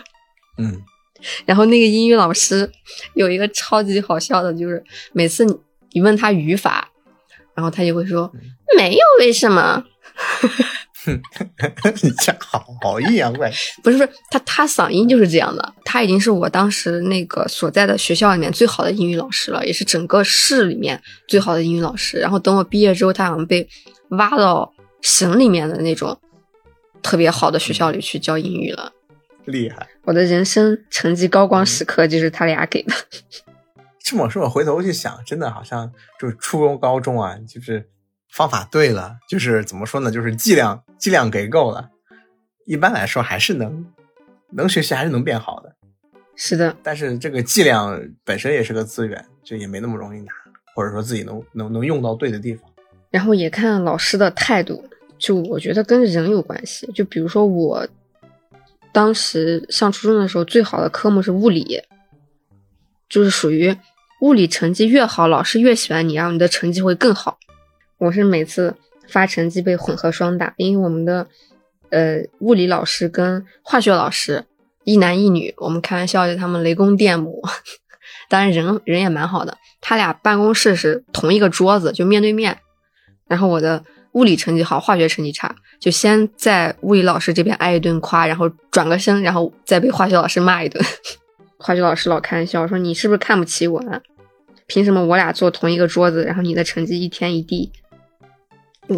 [0.58, 0.82] 嗯，
[1.44, 2.70] 然后那个英语老师
[3.14, 4.82] 有一个超级好笑的，就是
[5.12, 5.44] 每次
[5.92, 6.88] 你问他语法，
[7.54, 8.32] 然后他就会说
[8.76, 9.84] 没有为什么。
[12.02, 15.74] 你这好好阴阳怪气，不是不是，他他嗓音就是这样的。
[15.84, 22.18] 他已经是我当时那个所在的学校里面最好的英语老师了，也是整个市里面最好的英语老师。
[22.18, 23.66] 然后等我毕业之后，他好像被
[24.10, 26.18] 挖到省里面的那种
[27.02, 28.92] 特别好的学校里去教英语了。
[29.44, 29.88] 厉害！
[30.04, 32.94] 我的人生成绩高光时刻就是他俩给的。
[33.98, 35.90] 这么说，我回头去想，真的好像
[36.20, 37.88] 就是初中、高中啊，就是
[38.30, 41.90] 方法对了，就是怎么说呢，就是剂量剂量给够了，
[42.66, 43.86] 一般来说还是能
[44.50, 45.74] 能学习，还是能变好的。
[46.36, 50.32] 是的，但是这个剂量本身也是个资源，就也没那么容易拿，
[50.74, 52.70] 或者说自己能能能用到对的地方。
[53.10, 54.84] 然后也看老师的态度，
[55.18, 56.86] 就我觉得跟人有关系。
[56.92, 57.88] 就比如说我
[58.92, 61.82] 当时上初中的时候，最好的科目是物理，
[63.08, 63.76] 就是属于
[64.20, 67.38] 物理成绩越好，老师越喜欢你，然后你的成绩会更好。
[67.98, 68.74] 我是每次
[69.08, 71.26] 发成绩被混合双打，因为我们的
[71.90, 74.44] 呃物理老师跟化学老师
[74.84, 77.42] 一男一女，我们开玩笑叫他们雷公电母，
[78.30, 79.58] 当然人人也蛮好的。
[79.80, 82.58] 他俩办公室是同一个桌子，就面对面。
[83.26, 90.82] 然后我的物理成绩好，化学成绩差，就先在物理老师这边挨一顿夸，然后转个身，然后再被化学老师骂一顿。
[91.58, 94.00] 化学老师老开玩笑说：“你是不是看不起我呢？
[94.66, 97.72] 凭什么我俩坐同一个桌子，然后你的成绩一天一地？”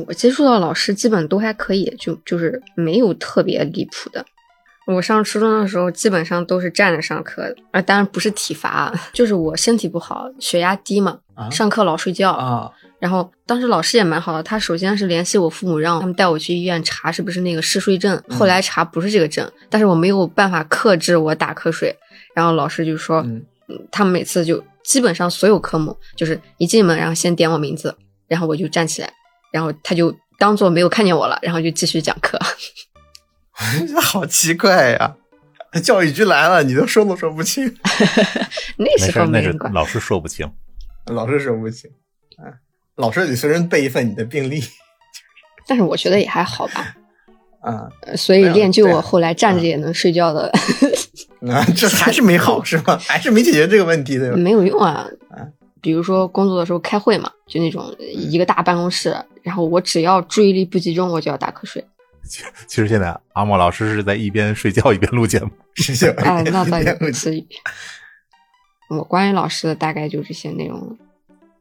[0.06, 4.24] 我接触到老师基本都还可以，就就是没有特别离谱的。
[4.86, 11.18] 我上初中的时候基本上都是站着上课的，啊，当然不是体罚，就是我身体不好，血压低嘛，
[11.50, 12.70] 上课老睡觉啊。
[12.98, 18.20] 然后当时老师也蛮好的，他首先是联系我父母，让他们带我去医院查是不是那个嗜睡症。
[18.28, 21.96] 后来查不是这个症，但是我没有办法克制我打瞌睡。
[22.34, 23.42] 然后老师就说，嗯
[23.90, 29.12] 他们每次就基本上所有科目，就是一进门然后先点我名字，然后我就站起来，
[29.52, 32.38] 然后他就当做没有看见我了，然后就继续讲课。
[34.00, 35.16] 好奇怪呀！
[35.84, 37.64] 教育局来了，你都说都说不清。
[38.76, 40.50] 那时候没人管老师说不清，
[41.06, 41.90] 老师说不清。
[42.38, 42.58] 啊，
[42.96, 44.62] 老师得随身备一份你的病历。
[45.68, 46.96] 但是我觉得也还好吧。
[47.60, 50.50] 啊，所以练就我后来站着也能睡觉的。
[51.46, 52.98] 啊，这还是没好是吗？
[53.06, 54.36] 还是没解决这个问题对吧？
[54.36, 55.06] 没有用啊。
[55.28, 55.46] 啊，
[55.80, 61.84] 比如说工作的时候开会嘛，就那种一个大办公室，然后我只要注意力不集中，我就要打瞌睡。
[62.68, 65.50] 其实现在阿莫老师是在一边睡觉一边录节目，
[66.18, 67.44] 哎，那倒也不至于。
[68.88, 70.96] 我关于老师的大概就这些内容，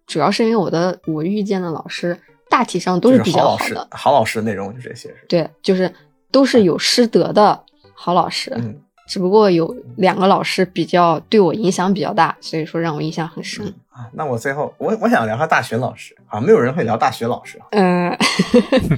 [0.05, 5.15] 主要是因为我的我遇见的老师大体上都是比较好的，好老师的内容就这些。
[5.28, 5.91] 对，就是
[6.32, 7.63] 都是有师德的
[7.93, 8.51] 好老师。
[8.55, 14.10] 嗯，只不过有两个老师比较对我影响比较大，所以说让我印象很深啊。
[14.14, 17.60] 那我最后我我想聊下大学老师啊，没有人会聊大学老师。
[17.72, 18.18] 嗯。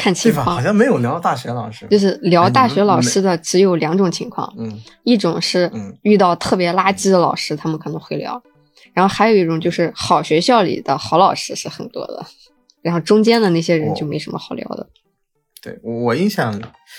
[0.00, 5.68] 看情况，好像没有聊大学老师，就是聊大学老师的只有两种情况，嗯，一种是
[6.02, 8.40] 遇到特别垃圾的老师，他们可能会聊，
[8.92, 12.24] 然后还有一种就是好学校里的好老师是很多的，
[12.80, 14.88] 然后中间的那些人就没什么好聊的。
[15.60, 16.56] 对我印象，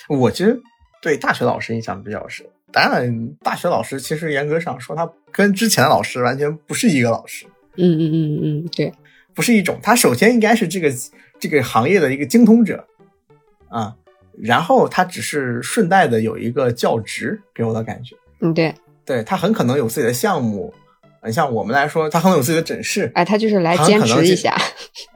[0.10, 0.62] 我其实
[1.02, 2.46] 对大学老师印象比较深。
[2.72, 7.46] 当然，大学老师其实严格上说，他跟之前的老师完全不是一个老师。
[7.78, 8.94] 嗯嗯嗯嗯，对，
[9.34, 9.80] 不是一种。
[9.82, 10.92] 他首先应该是这个
[11.40, 12.86] 这个行业的一个精通者。
[13.70, 13.96] 啊，
[14.42, 18.16] 然后他只是顺带的有一个教职，给我的感觉。
[18.42, 18.74] 嗯，对，
[19.06, 20.74] 对他很可能有自己的项目，
[21.24, 23.12] 你像我们来说，他可能有自己的诊室。
[23.14, 24.58] 哎，他就是来兼职一下。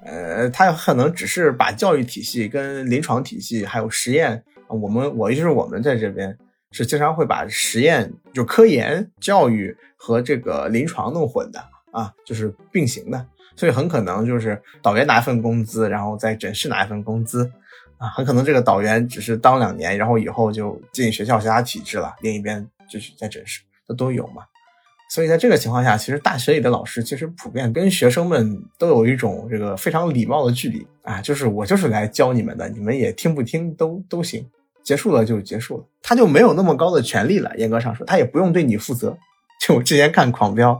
[0.05, 6.37] 呃，他可能只是把教育体系跟临床体系还有实验，我们我就是我们在这边
[6.74, 17.49] 是经常会把实验就科研教育和这个临床弄混的啊，就是并行的，所以很可能就是导员拿一份工资，然后在诊室拿一份工资。
[17.99, 24.43] 啊，很可能这个导员只是当两年，然后以后就进学校其他体制了，另一边就是在诊室，这都有嘛。
[25.09, 34.45] 所以在这个情况下，其实大学里的老师其实普遍跟学生们都有一种这个非常礼貌的距离啊，就是我就是来教你们的，你们也听不听都都行，
[34.84, 37.51] 结束了就结束了，他就没有那么高的权利了。
[37.57, 39.17] 严格上说，他也不用对你负责。
[39.61, 40.71] 就我之前看《狂飙》，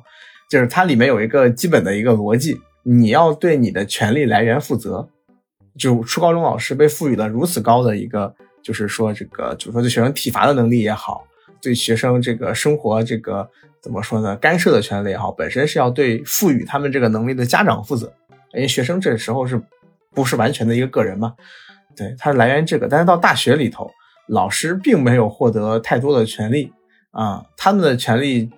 [0.50, 5.08] 就是它里面有一个基本的一个逻辑，你要对你的权利来源负责。
[5.78, 11.26] 就初高中老师被赋予了如此高的一个，就是说这个，就是说对学生体罚的能力也好，
[11.62, 13.50] 对学生这个生活这个
[13.82, 18.14] 怎么说呢，干涉的权利也好，本身是要对赋予他们这个能力的家长负责，
[18.54, 19.60] 因为学生这时候是
[20.14, 21.34] 不是完全的一个个人嘛？
[21.96, 23.90] 对，它是来源于这个，但是到大学里头，
[24.28, 26.72] 老师并没有获得太多的权利
[27.12, 28.50] 啊，他们的权利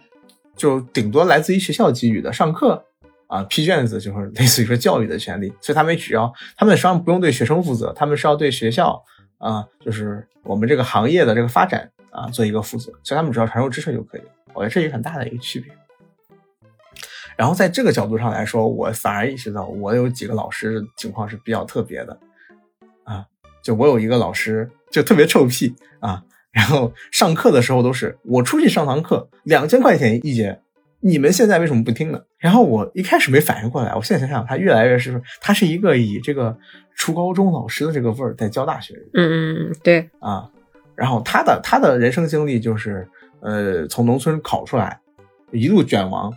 [0.56, 2.86] 就顶多来自于学校给予的上课。
[3.28, 9.04] 啊，批卷子就是类似于说教育的权利，所以他们只要他们实际上不用对学生负责，他们是要对学校
[9.40, 14.28] 啊，就是我们这个行业的这个发展啊做一个负责，所以他们只要传授知识就可以了。
[14.54, 15.74] 我觉得这是很大的一个区别。
[17.36, 22.16] 然后在这个角度上来说，我反而意识到我有几个老师情况是比较特别的，
[23.66, 30.60] 就我有一个老师就特别臭屁啊，然后上课的时候都是我出去上堂课两千块钱一节。
[31.00, 32.22] 你们现在为什么不听呢？
[32.38, 36.56] 然后我一开始没反应过来，我现在想想，他越来越是，他是一个以这个
[36.96, 40.48] 初高中老师的这个味儿在教大学人嗯嗯嗯，对，啊。
[40.96, 43.08] 然后他的他的人生经历就是，
[43.42, 45.00] 呃，从农村考出来，
[45.52, 46.32] 一路卷王，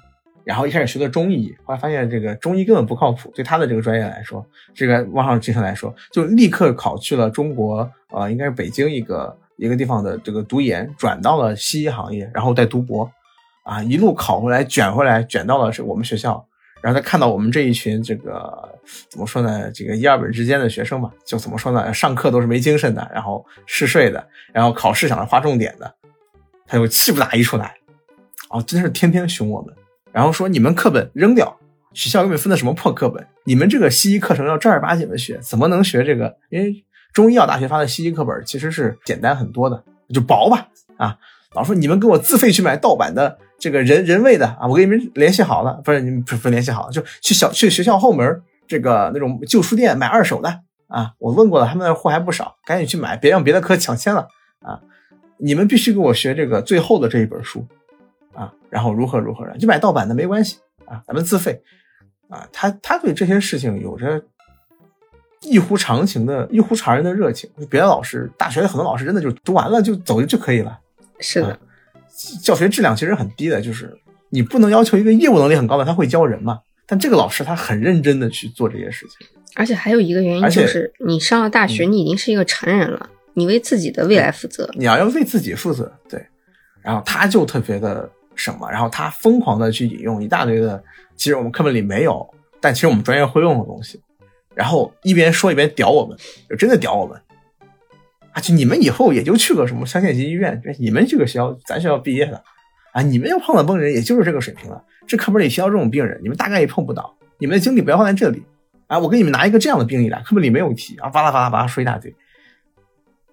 [0.48, 4.42] 然后一开始学的中医，后来发现这个中医根本不靠谱，对他的这个专业来说，
[4.74, 13.10] 这个往上晋升来说，就立刻考去了中国，呃，应该是北京一个一个地方的这个读研，转到了西医行业，然后再读博，
[13.62, 16.42] 啊，一路考回来，卷回来，卷到了是我们学校，
[16.80, 18.74] 然后他看到我们这一群这个
[19.10, 25.94] 怎么说呢，这个一二本之间的学生吧，就怎么说呢，上课都是没精神的，然后嗜睡的，然后考试想着划重点的，
[26.66, 27.74] 他就气不打一处来，
[28.48, 29.74] 啊，真是天天凶我们，
[30.12, 31.56] 然后说你们课本扔掉，
[31.92, 36.36] 学校给你们分的什么破课本，你们这个西医课程要正儿八经的学，怎么能学这个？
[36.50, 39.82] 因为中医药大学发的西医课本其实是简单很多的，
[40.12, 41.16] 就薄吧，啊，
[41.54, 54.28] 老师说你们给我自费去买盗版的这个人人为的啊，我给你们联系好了，不是你们不是不联系好了，就去小去学校后门这个那种旧书店买二手的啊，我问过了，他们那货还不少，赶紧去买，别让别的科抢先了
[54.60, 54.80] 啊！
[55.38, 57.66] 你们必须给我学这个最后的这一本书
[58.38, 61.60] 啊，然后如何如何的，就买盗版的没关系啊，咱们自费
[62.28, 62.46] 啊。
[62.52, 64.22] 他他对这些事情有着
[65.42, 67.50] 异乎常情的、异乎常人的热情。
[67.68, 70.78] 别的老师，大学的很多老师真的就读完了就走就可以了。
[71.18, 71.58] 是的，
[72.40, 73.92] 教学质量其实很低的，就是
[74.30, 76.60] 你不能要求一个业务能力很高的他会教人嘛。
[76.86, 79.26] 但这个老师他很认真的去做这些事情，
[79.56, 84.70] 而且还有一个原因就是，你上了大学，嗯你已经是一个成人了，你为自己的未来负责。
[84.72, 86.24] 你要要为自己负责，对。
[86.80, 90.82] 然后他就特别的什么，然后他疯狂的去引用一大堆的，
[91.16, 92.26] 其实我们课本里没有，
[92.60, 94.00] 但其实我们专业会用的东西，
[94.54, 96.16] 然后一边说一边屌我们，
[96.48, 97.20] 就真的屌我们。
[98.32, 102.40] 啊，就你们以后也就去个什么乡县级医院，你们这个学校，咱学校毕业的，
[102.92, 104.84] 啊，你们要碰到崩人，也就是这个水平了。
[105.06, 108.42] 这课本里提到这种病人，你们大概也碰不到，你们的精力不要放在这里。
[108.86, 112.14] 啊，我给你们拿一个这样的病例来，课本里没有提啊，巴拉巴拉巴拉说一大堆。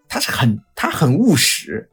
[0.08, 1.90] 他是很他很务实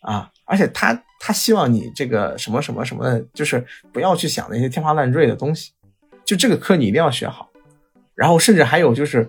[0.00, 0.94] 啊，而且他
[1.26, 5.72] 他希望你这个什么什么什么的，就是不要去想那些天花乱坠的东西，
[6.24, 7.48] 就这个课你一定要学好。
[8.14, 9.28] 然后甚至还有就是，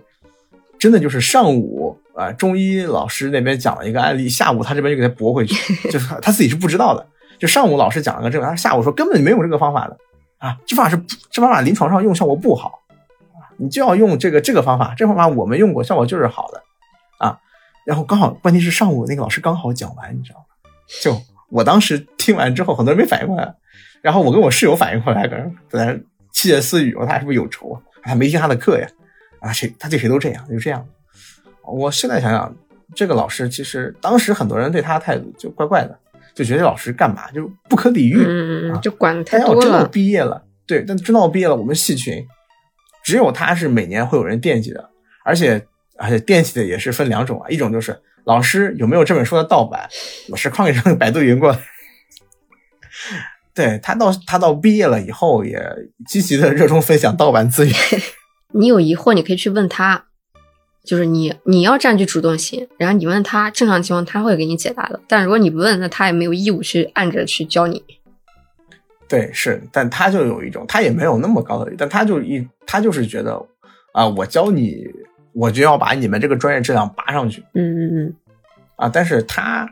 [0.78, 7.04] 真的就是上午啊、中医老师那边讲了一个案例，下午他这边就给他驳回去， 就是他他自己是不知道的。
[7.39, 9.98] 就上午老师讲了个这个，他下午说根本没有这个方法的
[10.38, 12.84] 啊，这方法是这方法临床上用效果不好
[13.34, 16.62] 啊，你就要用这个这个方法，这方法我们用过，效果就是好的
[17.18, 17.39] 啊。
[17.86, 20.45] 然后刚好问题是上午那个老师刚好讲完，你知道吗？
[21.02, 21.12] 就
[21.50, 23.54] 我当时听完之后，很多人没反应过来，
[24.02, 25.93] 然后我跟我室友反应过来，搁那在那
[26.32, 27.82] 窃窃私语，我说他是不是有仇啊？
[28.04, 28.88] 他没听他的课呀？
[29.39, 30.86] 啊，谁他对谁都这样，就这样。
[31.64, 32.56] 我现在想想，
[32.95, 35.98] 这个老师其实当时很多人对他的态度就怪怪的，
[36.34, 38.18] 就觉得这老师干嘛就不可理喻。
[38.20, 39.88] 嗯，啊就管的太但要真的多了。
[39.89, 42.26] 毕业了，对，但真到毕业了，我们系群
[43.04, 44.89] 只有他是每年会有人惦记的，
[45.26, 45.66] 而且
[45.98, 49.89] 而且惦记的也是分两种啊，一种就是老师有没有这本书的盗版，
[50.28, 51.59] 老师哐一声百度云过来。
[53.55, 55.57] 对他到他到毕业了以后，也
[56.05, 57.73] 积极的热衷分享盗版资源。
[58.51, 60.07] 你有疑惑，你可以去问他，
[60.84, 64.99] 就是你你要占据主动性，然后你问他，正常情况他会给你解答的。
[65.07, 67.82] 但如果你不问，那他也没有义务去按着去教你。
[69.07, 73.41] 对，是，但他就有一种，他也没有那么高的，但他就一，他就是觉得，
[73.93, 74.84] 啊、我教你，
[75.38, 78.16] 我就要把你们这个专业质量拔上去嗯嗯嗯，
[78.76, 78.89] 啊。
[78.89, 79.66] 但是他，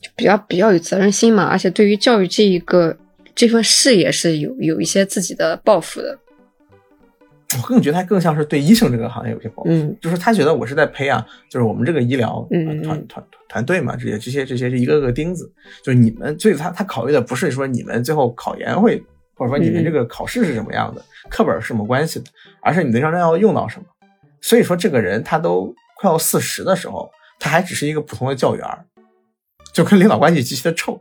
[0.00, 2.96] 就比较比较有责任心嘛，而且对于教育这一个
[3.34, 6.18] 这份事业是有有一些自己的抱负的。
[7.60, 12.48] 我更觉得他更像是对医生这个行业有些抱负，嗯就是他觉得我是在培养，就是我们这个医疗
[12.82, 15.52] 团团团队嘛，这些这些这些是一个个钉子，
[15.84, 18.96] 就是你们，所以他他考虑的不是说你们最后考研会，
[19.34, 22.24] 或者说你们嗯这个考试是什么样的，课本是什么关系的，
[22.62, 23.84] 而是你临床上要用到什么。
[24.42, 27.10] 所以说，这个人他都快要四十的时候，
[27.40, 28.68] 他还只是一个普通的教员，
[29.72, 31.00] 就跟领导关系极其的臭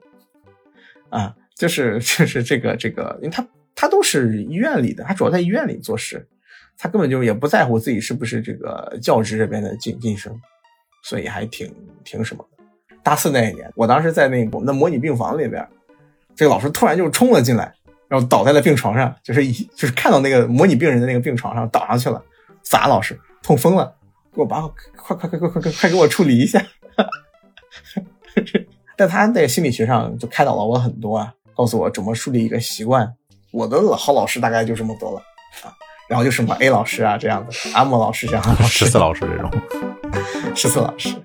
[1.10, 3.46] 啊，就是就是这个这个，因为他
[3.76, 6.26] 他都是医院里的，他主要在医院里做事，
[6.78, 10.34] 他根本就也不在乎自己是不是这个教职这边的晋晋升，
[11.04, 11.74] 所以还挺
[12.04, 12.64] 挺什么的。
[13.04, 15.68] 大四那一年，我当时在那我们的模拟病房里边，
[16.36, 17.74] 这个老师突然就冲了进来，
[18.08, 22.24] 然后倒在了病床上，就是一就是看到那个模拟病人的那个病床上倒上去了，
[22.62, 23.96] 砸老师痛风了，
[24.34, 26.64] 给我把我快快快快快快快给我处理一下。
[28.96, 33.14] 但他在心理学上就开导了我很多啊，告诉我怎么树立一个习惯。
[33.52, 35.18] 我的好老师大概就这么多了
[35.64, 35.74] 啊，
[36.08, 39.52] 然后就什么 A 老师啊这样的，阿莫老师这样的十四老师这种。
[40.56, 41.16] 十四老师。